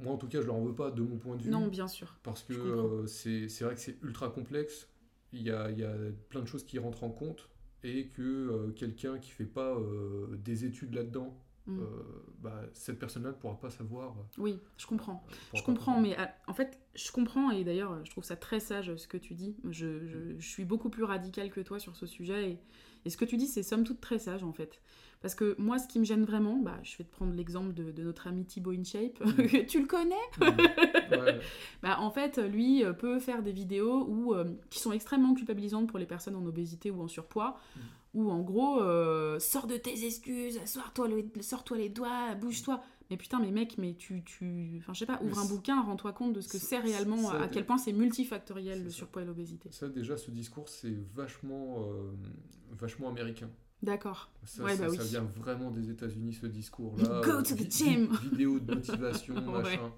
[0.00, 1.50] moi, en tout cas, je leur veux pas de mon point de vue.
[1.50, 2.16] Non, bien sûr.
[2.22, 4.88] Parce que euh, c'est vrai que c'est ultra complexe.
[5.32, 5.94] Il y a, y a,
[6.28, 7.48] plein de choses qui rentrent en compte
[7.82, 11.34] et que euh, quelqu'un qui fait pas euh, des études là-dedans
[11.66, 11.78] mm.
[12.40, 14.16] bah, cette personne-là ne pourra pas savoir.
[14.38, 15.24] Oui, je comprends.
[15.54, 16.16] je comprends, mais
[16.48, 19.56] en fait, je comprends, et d'ailleurs, je trouve ça très sage ce que tu dis.
[19.68, 22.58] Je, je, suis beaucoup plus radicale que toi sur ce sujet, et,
[23.04, 24.82] et ce que tu dis, c'est somme toute très sage, en fait.
[25.20, 28.02] Parce que moi, ce qui me gêne vraiment, bah, je vais te prendre l'exemple de,
[28.02, 29.20] notre ami Thibaut InShape.
[29.20, 29.66] Mm.
[29.68, 31.38] tu le connais mm.
[31.82, 35.88] bah, En fait, lui euh, peut faire des vidéos où, euh, qui sont extrêmement culpabilisantes
[35.88, 37.58] pour les personnes en obésité ou en surpoids.
[37.76, 37.80] Mm.
[38.12, 41.08] Où en gros, euh, sors de tes excuses, sors-toi
[41.42, 42.82] sors les doigts, bouge-toi.
[43.10, 44.24] Mais putain, mais mec, mais tu.
[44.24, 44.78] tu...
[44.78, 47.48] Enfin, je sais pas, ouvre un bouquin, rends-toi compte de ce que c'est réellement, à
[47.48, 49.68] quel point c'est multifactoriel le surpoids et l'obésité.
[49.70, 51.86] Ça, déjà, ce discours, c'est vachement,
[52.78, 53.50] vachement américain.
[53.82, 54.30] D'accord.
[54.44, 57.22] Ça, bah vient vraiment des États-Unis, ce discours-là.
[57.24, 59.92] Go to the gym Vidéo de motivation, machin.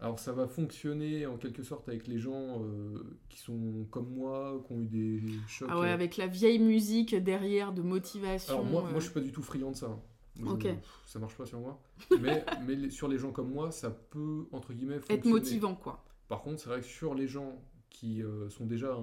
[0.00, 4.62] Alors ça va fonctionner en quelque sorte avec les gens euh, qui sont comme moi,
[4.66, 5.68] qui ont eu des chocs.
[5.70, 5.94] Ah ouais, euh.
[5.94, 8.54] avec la vieille musique derrière de motivation.
[8.54, 9.88] Alors moi, moi je suis pas du tout friand de ça.
[9.88, 10.46] Hein.
[10.46, 10.68] ok.
[11.04, 11.78] Ça marche pas sur moi.
[12.18, 15.20] mais mais sur les gens comme moi, ça peut, entre guillemets, fonctionner.
[15.20, 16.02] Être motivant, quoi.
[16.28, 17.60] Par contre, c'est vrai que sur les gens
[18.00, 18.96] qui euh, sont déjà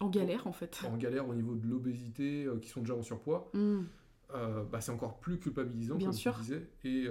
[0.00, 0.82] en galère en fait.
[0.86, 3.50] En galère au niveau de l'obésité, euh, qui sont déjà en surpoids.
[3.54, 3.84] Hmm.
[4.32, 6.34] Euh, bah, c'est encore plus culpabilisant, Bien comme sûr.
[6.36, 6.68] tu disais.
[6.84, 7.08] Et,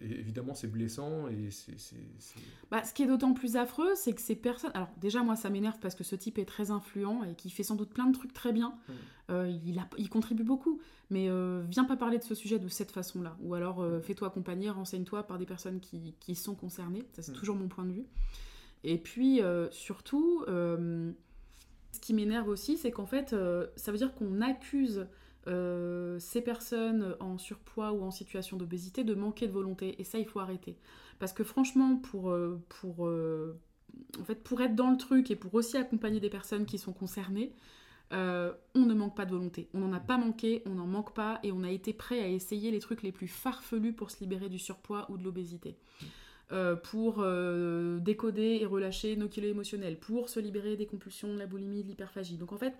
[0.00, 1.28] évidemment, c'est blessant.
[1.28, 1.76] Et c'est,
[2.70, 4.72] bah, ce qui est d'autant plus affreux, c'est que ces personnes.
[4.74, 7.62] Alors, déjà, moi, ça m'énerve parce que ce type est très influent et qui fait
[7.62, 8.74] sans doute plein de trucs très bien.
[8.88, 9.46] Hmm.
[9.64, 10.80] il, a, il contribue beaucoup.
[11.08, 11.28] Mais
[11.68, 13.38] viens pas parler de ce sujet de cette façon-là.
[13.40, 14.02] Ou alors, hmm.
[14.02, 17.06] fais-toi accompagner, renseigne-toi par des personnes qui, qui sont concernées.
[17.12, 18.06] Ça, c'est toujours mon point de vue.
[18.84, 21.12] Et puis, euh, surtout, euh,
[21.92, 25.06] ce qui m'énerve aussi, c'est qu'en fait, euh, ça veut dire qu'on accuse
[26.20, 30.00] ces personnes en surpoids ou en situation d'obésité de manquer de volonté.
[30.00, 30.76] Et ça, il faut arrêter.
[31.18, 32.32] Parce que franchement, pour,
[32.68, 36.78] pour, en fait, pour être dans le truc et pour aussi accompagner des personnes qui
[36.78, 37.52] sont concernées,
[38.12, 39.68] on ne manque pas de volonté.
[39.74, 42.28] On n'en a pas manqué, on n'en manque pas, et on a été prêt à
[42.28, 45.74] essayer les trucs les plus farfelus pour se libérer du surpoids ou de l'obésité.
[46.52, 51.38] Euh, pour euh, décoder et relâcher nos kilos émotionnels, pour se libérer des compulsions, de
[51.38, 52.38] la boulimie, de l'hyperphagie.
[52.38, 52.74] Donc en fait,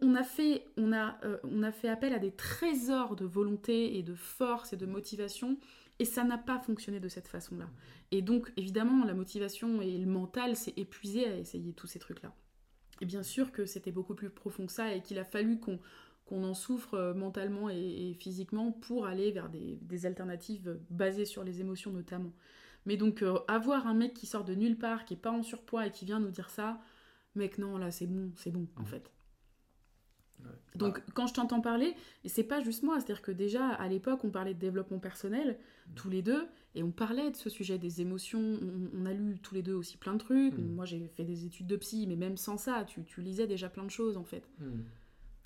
[0.00, 3.98] on, a fait, on, a, euh, on a fait appel à des trésors de volonté
[3.98, 5.58] et de force et de motivation,
[5.98, 7.68] et ça n'a pas fonctionné de cette façon-là.
[8.12, 12.32] Et donc, évidemment, la motivation et le mental s'est épuisé à essayer tous ces trucs-là.
[13.02, 15.78] Et bien sûr que c'était beaucoup plus profond que ça et qu'il a fallu qu'on
[16.28, 21.60] qu'on en souffre euh, mentalement et, physiquement pour aller vers des, alternatives basées sur les
[21.60, 22.32] émotions notamment.
[22.86, 25.42] Mais donc euh, avoir un mec qui sort de nulle part, qui est pas en
[25.42, 26.80] surpoids et qui vient nous dire ça,
[27.34, 28.86] mec non là c'est bon, c'est bon en mmh.
[28.86, 29.10] fait.
[30.76, 34.22] Donc quand je t'entends parler, et c'est pas juste moi, c'est-à-dire que déjà à l'époque
[34.22, 35.94] on parlait de développement personnel mmh.
[35.94, 38.60] tous les deux et on parlait de ce sujet des émotions.
[38.94, 40.56] On, a lu tous les deux aussi plein de trucs.
[40.56, 40.74] Mmh.
[40.74, 43.68] Moi j'ai fait des études de psy, mais même sans ça, tu, tu lisais déjà
[43.68, 44.48] plein de choses en fait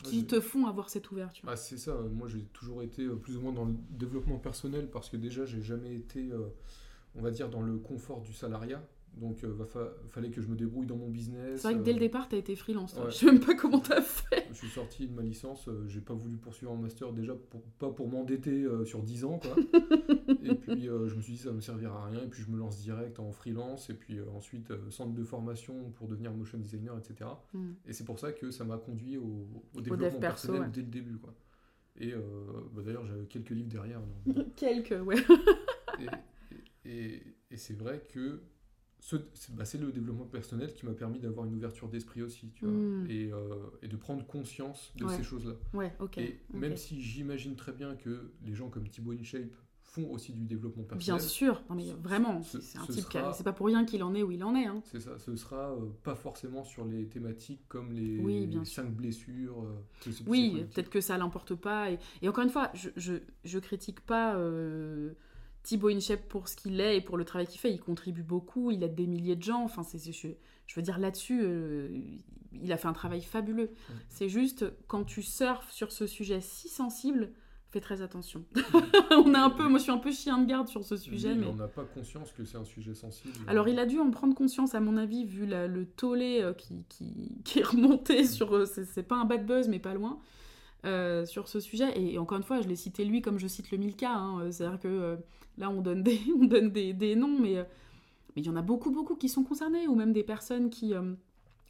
[0.02, 1.48] qui te font avoir cette ouverture.
[1.48, 4.88] Ah, c'est ça, moi j'ai toujours été euh, plus ou moins dans le développement personnel
[4.90, 6.48] parce que déjà j'ai jamais été, euh,
[7.14, 8.82] on va dire, dans le confort du salariat.
[9.16, 11.60] Donc, il euh, fallait que je me débrouille dans mon business.
[11.60, 12.96] C'est vrai que dès le départ, tu as été freelance.
[13.08, 14.46] Je sais même pas comment tu as fait.
[14.50, 15.68] Je suis sorti de ma licence.
[15.86, 19.38] j'ai pas voulu poursuivre un master déjà, pour, pas pour m'endetter sur 10 ans.
[19.38, 19.56] Quoi.
[20.42, 22.22] et puis, je me suis dit, ça me servira à rien.
[22.22, 23.90] Et puis, je me lance direct en freelance.
[23.90, 27.30] Et puis, ensuite, centre de formation pour devenir motion designer, etc.
[27.52, 27.72] Hmm.
[27.86, 31.18] Et c'est pour ça que ça m'a conduit au, développement personnel dès le début.
[31.18, 31.34] Quoi.
[32.00, 32.12] Et
[32.72, 34.00] bah, d'ailleurs, j'avais quelques livres derrière.
[34.56, 35.16] quelques, ouais.
[36.86, 38.40] et, et c'est vrai que
[39.50, 42.74] bah, c'est le développement personnel qui m'a permis d'avoir une ouverture d'esprit aussi, tu vois,
[42.74, 43.06] hmm.
[43.10, 45.54] et, euh, et, de prendre conscience de ces choses-là.
[45.74, 45.92] Ouais.
[46.18, 49.50] Et même si j'imagine très bien que les gens comme Thibaut InShape
[49.82, 51.18] font aussi du développement personnel.
[51.18, 54.22] Bien sûr, non mais vraiment, c'est un type c'est pas pour rien qu'il en est
[54.22, 54.64] où il en est.
[54.64, 54.80] Hein.
[54.84, 59.62] C'est ça, ce sera euh, pas forcément sur les thématiques comme les, oui, cinq blessures.
[59.62, 61.90] Euh, oui, peut-être que ça l'emporte pas.
[61.90, 64.38] Et, et, encore une fois, je, je, je critique pas
[65.62, 68.70] Thibaut Inchep pour ce qu'il est et pour le travail qu'il fait, il contribue beaucoup,
[68.70, 69.62] il aide des milliers de gens.
[69.62, 70.28] Enfin, c'est, je,
[70.66, 71.88] je veux dire là-dessus, euh,
[72.60, 73.70] il a fait un travail fabuleux.
[74.08, 77.30] C'est juste quand tu surfes sur ce sujet si sensible,
[77.70, 78.44] fais très attention.
[79.10, 81.34] on a un peu, moi je suis un peu chien de garde sur ce sujet,
[81.34, 83.34] mais, on n'a pas conscience que c'est un sujet sensible.
[83.46, 86.84] Alors il a dû en prendre conscience à mon avis vu le tollé euh, qui,
[86.88, 90.18] qui, qui, est remonté sur, euh, c'est pas un bad buzz mais pas loin.
[90.84, 91.92] Sur ce sujet.
[92.00, 94.12] Et, encore une fois, je l'ai cité lui comme je cite le Milka.
[94.12, 94.50] Hein.
[94.50, 95.18] C'est-à-dire que
[95.58, 97.64] Là, on donne des, on donne des, des noms, mais euh,
[98.34, 100.94] mais il y en a beaucoup, beaucoup qui sont concernés, ou même des personnes qui,
[100.94, 101.14] euh,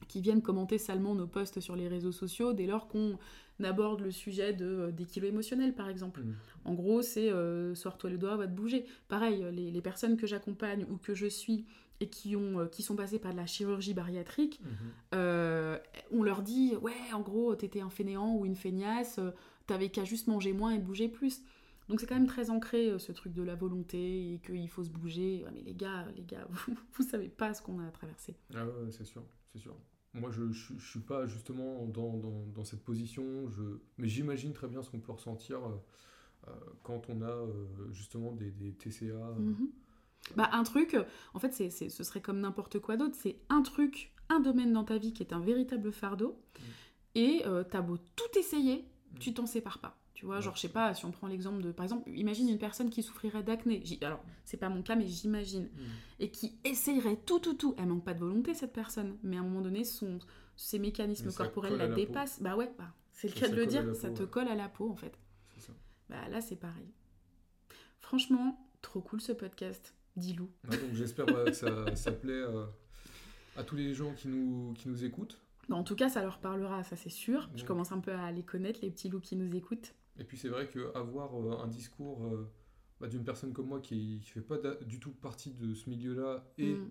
[0.09, 3.19] qui viennent commenter salement nos posts sur les réseaux sociaux dès lors qu'on
[3.63, 6.21] aborde le sujet de, euh, des kilos émotionnels, par exemple.
[6.21, 6.35] Mmh.
[6.65, 8.85] En gros, c'est euh, sors-toi le doigt, va te bouger.
[9.09, 11.65] Pareil, les, les personnes que j'accompagne ou que je suis
[12.01, 15.17] et qui, ont, qui sont passées par de la chirurgie bariatrique, mmh.
[16.13, 19.21] on leur dit, ouais, en gros, t'étais un fainéant ou une feignasse,
[19.67, 21.43] t'avais qu'à juste manger moins et bouger plus.
[21.89, 24.91] Donc c'est quand même très ancré ce truc de la volonté et qu'il faut se
[24.91, 25.45] bouger.
[25.53, 28.35] mais les gars, les gars, vous, vous savez pas ce qu'on a à traverser.
[28.55, 29.23] Ah ouais, c'est sûr,
[29.53, 29.77] c'est sûr.
[30.15, 33.63] Moi, je ne suis pas justement dans, dans, dans, cette position, je...
[33.97, 35.59] mais j'imagine très bien ce qu'on peut ressentir
[36.47, 36.51] euh,
[36.83, 39.35] quand on a euh, justement des, des TCA.
[39.39, 39.69] Mhm.
[40.37, 40.97] Bah, un truc,
[41.35, 44.85] en fait, c'est, ce serait comme n'importe quoi d'autre, c'est un truc, un domaine dans
[44.85, 46.63] ta vie qui est un véritable fardeau, mm.
[47.17, 49.19] et euh, t'as beau tout essayer, mm.
[49.19, 49.99] tu t'en sépares pas.
[50.15, 51.73] Tu vois, genre, je sais pas, si on prend l'exemple de.
[51.73, 53.83] Par exemple, imagine une personne qui souffrirait d'acné.
[54.03, 55.65] Alors, c'est pas mon cas, mais j'imagine.
[55.65, 55.81] Mm.
[56.21, 57.75] Et qui essayerait tout, tout, tout.
[57.77, 59.19] Elle manque pas de volonté, cette personne.
[59.25, 60.21] Mais à un moment donné, son,
[60.55, 62.41] ses mécanismes corporels la, dépassent.
[62.41, 63.97] Bah ouais, bah, c'est le cas de le dire.
[63.97, 65.19] Ça te colle à la peau, en fait.
[65.59, 65.73] Ça.
[66.09, 66.93] Bah là, c'est pareil.
[67.99, 69.93] Franchement, trop cool ce podcast.
[70.17, 70.51] Dis-Lou.
[70.93, 72.67] j'espère que ça, ça plaît euh,
[73.57, 75.39] à tous les gens qui nous, qui nous écoutent.
[75.71, 77.49] En tout cas, ça leur parlera, ça c'est sûr.
[77.55, 79.95] Je commence un peu à les connaître, les petits loups qui nous écoutent.
[80.19, 82.51] Et puis c'est vrai qu'avoir euh, un discours euh,
[83.01, 86.45] bah, d'une personne comme moi qui ne fait pas du tout partie de ce milieu-là
[86.59, 86.91] et mm.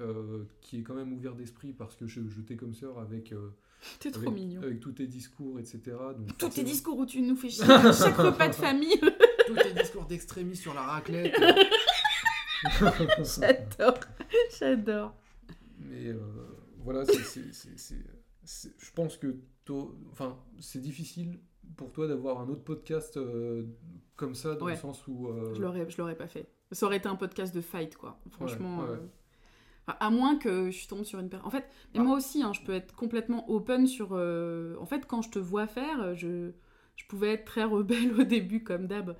[0.00, 3.34] euh, qui est quand même ouvert d'esprit parce que je, t'ai comme sœur avec,
[4.12, 4.62] trop mignon.
[4.62, 5.80] avec tous tes discours, etc.
[6.16, 8.98] Donc, tous tes discours où tu nous fais chier à chaque repas de famille.
[9.46, 11.34] tous tes discours d'extrémisme sur la raclette.
[13.40, 14.00] j'adore,
[14.58, 15.14] j'adore.
[15.78, 16.14] Mais
[16.78, 17.94] voilà, c'est,
[18.78, 19.36] je pense que
[20.10, 21.38] enfin, c'est difficile
[21.76, 23.64] pour toi d'avoir un autre podcast euh,
[24.16, 25.28] comme ça, dans le sens où...
[25.28, 26.48] Euh, je l'aurais, je l'aurais pas fait.
[26.72, 28.20] Ça aurait été un podcast de fight, quoi.
[28.30, 28.84] Franchement...
[28.84, 28.96] Euh,
[29.86, 31.46] à moins que je tombe sur une personne...
[31.46, 32.02] En fait, et ah.
[32.02, 34.12] moi aussi, hein, je peux être complètement open sur...
[34.12, 36.52] En fait, quand je te vois faire, je,
[36.96, 39.16] je pouvais être très rebelle au début, comme d'hab,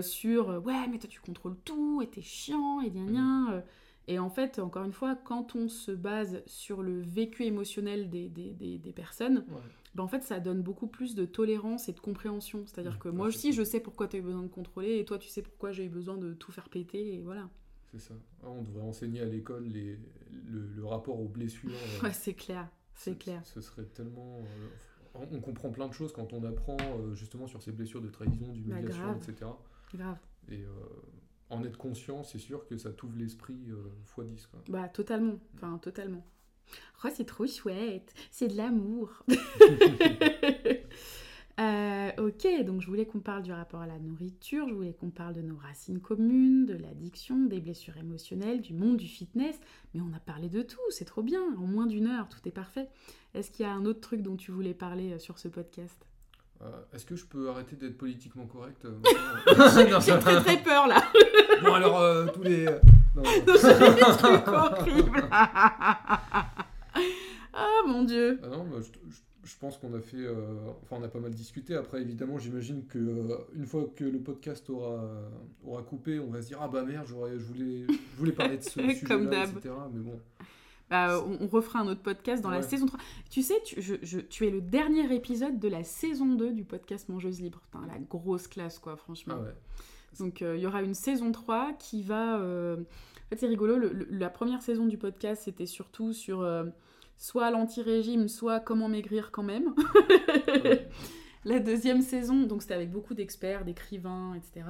[0.00, 0.48] sur...
[0.64, 3.64] ouais, mais toi, tu contrôles tout, et t'es chiant, et rien, rien.
[4.08, 8.28] Et en fait, encore une fois, quand on se base sur le vécu émotionnel des,
[8.28, 9.44] des, des, personnes,
[9.94, 12.64] ben en fait, ça donne beaucoup plus de tolérance et de compréhension.
[12.66, 15.18] C'est-à-dire que moi aussi, je sais pourquoi tu as eu besoin de contrôler, et toi,
[15.18, 17.48] tu sais pourquoi j'ai eu besoin de tout faire péter, et voilà.
[17.90, 18.14] C'est ça.
[18.42, 19.98] Ah, on devrait enseigner à l'école les,
[20.46, 21.70] le, rapport aux blessures.
[22.02, 23.40] ouais, c'est clair, c'est clair.
[23.44, 24.40] Ce serait tellement...
[25.20, 28.08] Euh, on comprend plein de choses quand on apprend euh, justement sur ces blessures de
[28.08, 29.50] trahison, d'humiliation, bah, etc.
[29.94, 30.18] Grave.
[30.48, 30.70] Et euh,
[31.50, 33.70] en être conscient, c'est sûr que ça t'ouvre l'esprit
[34.02, 34.46] x 10.
[34.46, 34.60] Quoi.
[34.68, 35.38] Bah, totalement.
[35.54, 36.24] Enfin, totalement.
[37.04, 39.24] Oh, c'est trop chouette, c'est de l'amour.
[41.58, 45.08] Euh, ok, donc je voulais qu'on parle du rapport à la nourriture, je voulais qu'on
[45.08, 49.58] parle de nos racines communes, de l'addiction, des blessures émotionnelles, du monde du fitness,
[49.94, 52.52] mais on a parlé de tout, c'est trop bien, en moins d'une heure, tout est
[52.52, 52.88] parfait.
[53.32, 56.06] Est-ce qu'il y a un autre truc dont tu voulais parler euh, sur ce podcast?
[56.60, 58.86] Euh, Est-ce que je peux arrêter d'être politiquement correct
[60.04, 61.02] J'ai très très peur là.
[61.62, 62.66] bon alors tous les...
[63.14, 63.60] Non, des
[64.18, 65.28] trucs horribles.
[67.58, 68.38] Ah mon dieu.
[68.42, 68.90] Ah non, je,
[69.58, 71.74] pense qu'on a fait, euh, enfin on a pas mal discuté.
[71.74, 75.04] Après évidemment, j'imagine que euh, une fois que le podcast aura
[75.64, 78.62] aura coupé, on va se dire ah bah merde, je voulais je voulais parler de
[78.62, 79.74] ce sujet-là, etc.
[79.92, 80.18] Mais bon.
[80.88, 83.00] Bah, on, refera un autre podcast dans la saison 3.
[83.28, 87.08] Tu sais, tu, je, tu, es le dernier épisode de la saison 2 du podcast
[87.08, 87.60] Mangeuse Libre.
[87.60, 89.34] Putain, la grosse classe, quoi, franchement.
[89.36, 89.54] Ah ouais.
[90.20, 92.36] Donc, euh, il y aura une saison 3 qui va...
[92.36, 93.90] En fait, c'est rigolo.
[94.10, 96.46] la première saison du podcast, c'était surtout sur
[97.16, 99.74] soit l'anti-régime, soit comment maigrir quand même.
[101.46, 104.66] La deuxième saison, donc c'était avec beaucoup d'experts, d'écrivains, etc.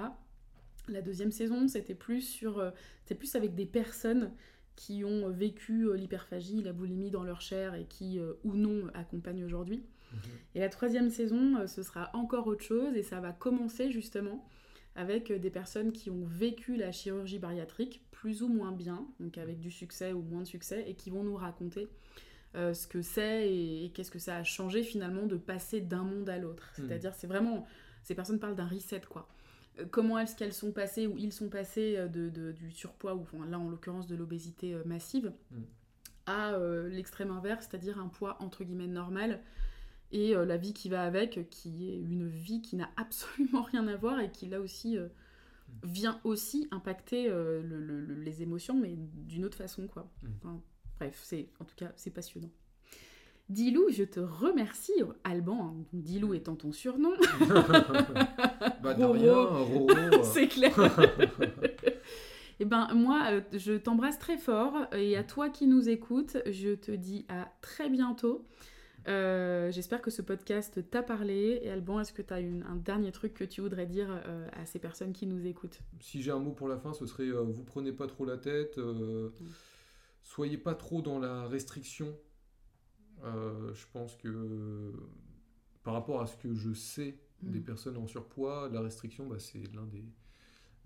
[0.88, 2.70] La deuxième saison, c'était plus sur, euh,
[3.02, 4.30] c'était plus avec des personnes
[4.76, 8.88] qui ont vécu euh, l'hyperphagie, la boulimie dans leur chair et qui, euh, ou non,
[8.92, 9.84] accompagnent aujourd'hui.
[10.12, 10.20] Mhm.
[10.54, 14.46] Et la troisième saison, ce sera encore autre chose et ça va commencer justement
[14.96, 19.60] avec des personnes qui ont vécu la chirurgie bariatrique plus ou moins bien, donc avec
[19.60, 21.88] du succès ou moins de succès, et qui vont nous raconter
[22.56, 26.28] euh, ce que c'est et, qu'est-ce que ça a changé finalement de passer d'un monde
[26.28, 26.72] à l'autre.
[26.78, 26.86] Hmm.
[26.86, 27.66] C'est-à-dire, c'est vraiment.
[28.02, 29.28] Ces personnes parlent d'un reset, quoi.
[29.78, 33.26] Euh, comment est-ce qu'elles sont passées ou ils sont passés euh, de, du surpoids, ou
[33.44, 35.62] là en l'occurrence de l'obésité massive, hmm.
[36.26, 36.56] à
[36.88, 39.40] l'extrême inverse, c'est-à-dire un poids entre guillemets normal
[40.12, 43.96] et la vie qui va avec, qui est une vie qui n'a absolument rien à
[43.96, 45.08] voir et qui là aussi hmm.
[45.82, 47.30] vient aussi impacter
[47.62, 50.10] les émotions, mais d'une autre façon, quoi.
[50.98, 52.50] Bref, c'est en tout cas, c'est passionnant.
[53.48, 54.92] Dilou, je te remercie,
[55.22, 57.12] Alban, hein, Dilou étant ton surnom.
[58.82, 60.74] bah de rien, c'est clair.
[62.58, 66.74] Eh ben moi, euh, je t'embrasse très fort et à toi qui nous écoutes, je
[66.74, 68.46] te dis à très bientôt.
[69.08, 71.60] Euh, j'espère que ce podcast t'a parlé.
[71.62, 74.64] Et Alban, est-ce que tu as un dernier truc que tu voudrais dire euh, à
[74.64, 75.80] ces personnes qui nous écoutent?
[76.00, 78.78] Si j'ai un mot pour la fin, ce serait vous prenez pas trop la tête.
[78.78, 79.28] Mm
[80.36, 82.14] soyez pas trop dans la restriction.
[83.24, 84.92] Euh, je pense que
[85.82, 89.62] par rapport à ce que je sais des personnes en surpoids, la restriction, bah, c'est
[89.74, 90.04] l'un des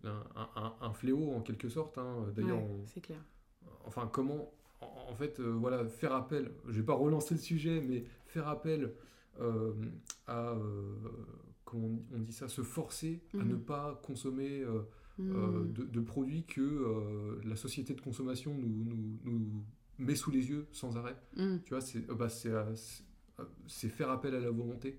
[0.04, 1.98] un, fléau en quelque sorte.
[1.98, 2.28] Hein.
[2.34, 3.20] D'ailleurs, c'est clair.
[3.84, 6.52] Enfin, comment en, fait, euh, voilà, faire appel.
[6.68, 8.94] Je vais pas relancer le sujet, mais faire appel
[9.40, 9.72] euh,
[10.28, 10.56] à
[11.64, 13.64] comment on dit ça, se forcer à ne mhm.
[13.64, 14.64] pas consommer
[15.20, 15.72] mhm.
[15.72, 19.64] de, produits que la société de consommation nous, nous, nous,
[19.98, 21.16] met sous les yeux sans arrêt.
[21.36, 21.60] Mhm.
[21.64, 22.28] Tu vois, c'est bah,
[23.66, 24.98] c'est faire appel à la volonté.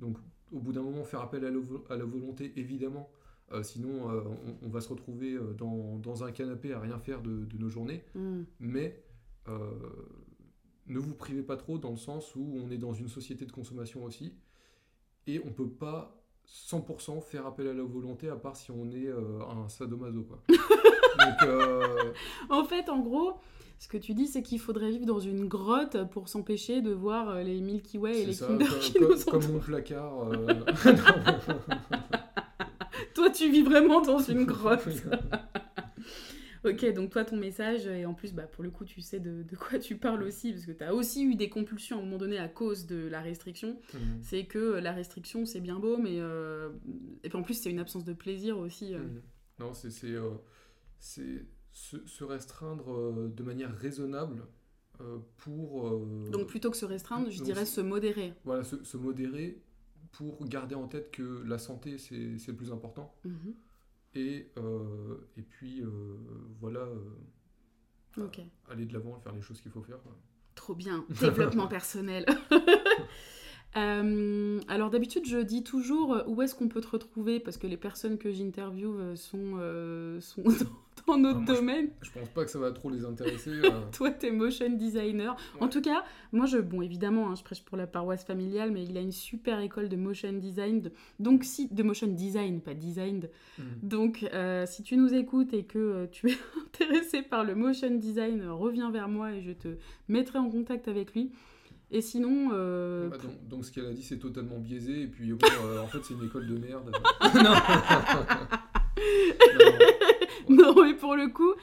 [0.00, 0.18] Donc,
[0.52, 3.10] au bout d'un moment, faire appel à la, volonté, évidemment.
[3.52, 4.22] Euh, sinon, euh,
[4.62, 8.04] on, va se retrouver euh, dans, un canapé à rien faire de, nos journées.
[8.14, 8.42] Mm.
[8.60, 9.02] Mais
[10.86, 13.52] ne vous privez pas trop dans le sens où on est dans une société de
[13.52, 14.34] consommation aussi.
[15.26, 16.17] Et on ne peut pas
[16.50, 20.22] 100% faire appel à la volonté à part si on est un sadomaso.
[20.22, 20.38] Quoi.
[22.50, 23.38] en fait, en gros,
[23.78, 27.30] ce que tu dis, c'est qu'il faudrait vivre dans une grotte pour s'empêcher de voir
[27.30, 30.32] euh, les Milky Way et les Kinder qui comme, nous Comme mon placard.
[30.32, 30.54] Euh,
[33.14, 34.84] toi, tu vis vraiment dans une grotte.
[36.64, 39.44] Ok, donc toi, ton message, et en plus, bah, pour le coup, tu sais de,
[39.56, 42.18] quoi tu parles aussi, parce que tu as aussi eu des compulsions à un moment
[42.18, 43.78] donné à cause de la restriction.
[43.94, 44.20] Mhm.
[44.22, 46.18] C'est que la restriction, c'est bien beau, mais.
[46.18, 46.70] Euh,
[47.22, 48.94] et puis en plus, c'est une absence de plaisir aussi.
[48.94, 49.22] Mhm.
[49.60, 49.90] Non, c'est.
[50.98, 51.46] c'est
[51.78, 54.46] se, restreindre euh, de manière raisonnable
[55.00, 55.88] euh, pour...
[55.88, 58.34] Euh, Donc plutôt que se restreindre, je dirais se modérer.
[58.44, 59.62] Voilà, se, modérer
[60.12, 63.14] pour garder en tête que la santé, c'est le plus important.
[63.24, 63.54] Mhm.
[64.18, 64.50] Et,
[65.36, 65.82] et puis,
[66.60, 66.88] voilà,
[68.68, 69.98] aller de l'avant, faire les choses qu'il faut faire.
[70.54, 72.26] Trop bien, développement personnel.
[73.74, 77.38] alors d'habitude, je dis toujours où est-ce qu'on peut te retrouver?
[77.38, 80.42] Parce que les personnes que j'interviewe sont, sont
[81.16, 81.88] dans notre domaine.
[82.02, 83.50] Je, pense pas que ça va trop les intéresser.
[83.68, 83.70] Euh.
[83.92, 85.36] Toi, t'es motion designer.
[85.60, 88.84] En tout cas, moi, je, bon, évidemment, hein, je prêche pour la paroisse familiale, mais
[88.84, 90.90] il a une super école de motion design.
[91.18, 93.28] Donc, si, de motion design, pas design.
[93.58, 93.62] Hmm.
[93.82, 97.90] Donc, euh, si tu nous écoutes et que euh, tu es intéressé par le motion
[97.96, 99.68] design, reviens vers moi et je te
[100.08, 101.32] mettrai en contact avec lui.
[101.90, 102.48] Et sinon.
[102.48, 103.16] Bah,
[103.48, 105.02] donc, ce qu'elle a dit, c'est totalement biaisé.
[105.02, 106.92] Et puis, en fait, c'est une école de merde.
[107.34, 107.42] non.
[107.42, 107.54] non,
[110.48, 111.54] mais pour le coup,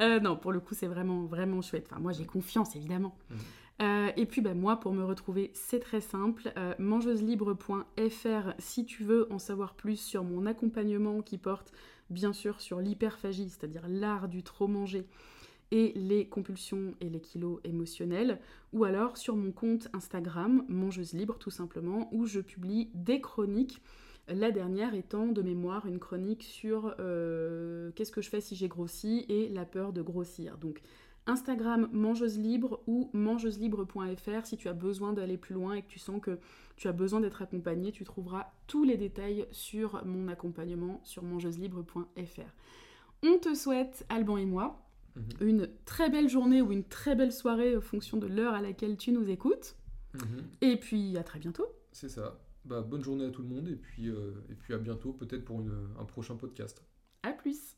[0.00, 1.86] euh, non, pour le coup, c'est vraiment, vraiment chouette.
[1.90, 3.16] Enfin, moi, j'ai confiance, évidemment.
[3.30, 3.34] Mmh.
[3.82, 6.52] Euh, et puis, ben, moi, pour me retrouver, c'est très simple.
[6.56, 11.72] Euh, mangeuselibre.fr si tu veux en savoir plus sur mon accompagnement qui porte,
[12.10, 15.06] bien sûr, sur l'hyperphagie, c'est-à-dire l'art du trop manger
[15.72, 18.38] et les compulsions et les kilos émotionnels,
[18.74, 23.80] ou alors sur mon compte Instagram, Mangeuse Libre tout simplement, où je publie des chroniques
[24.28, 28.68] la dernière étant de mémoire une chronique sur euh, qu'est-ce que je fais si j'ai
[28.68, 30.58] grossi et la peur de grossir.
[30.58, 30.80] Donc
[31.26, 35.98] Instagram mangeuse libre ou mangeuselibre.fr si tu as besoin d'aller plus loin et que tu
[35.98, 36.38] sens que
[36.76, 42.52] tu as besoin d'être accompagné, tu trouveras tous les détails sur mon accompagnement sur mangeuselibre.fr.
[43.24, 44.82] On te souhaite, Alban et moi,
[45.14, 45.48] mhm.
[45.48, 48.96] une très belle journée ou une très belle soirée en fonction de l'heure à laquelle
[48.96, 49.76] tu nous écoutes.
[50.14, 50.44] Mhm.
[50.60, 51.66] Et puis à très bientôt.
[51.92, 52.38] C'est ça.
[52.64, 55.44] Bah, bonne journée à tout le monde et puis, euh, et puis à bientôt peut-être
[55.44, 55.60] pour
[55.98, 56.84] un prochain podcast.
[57.22, 57.76] À plus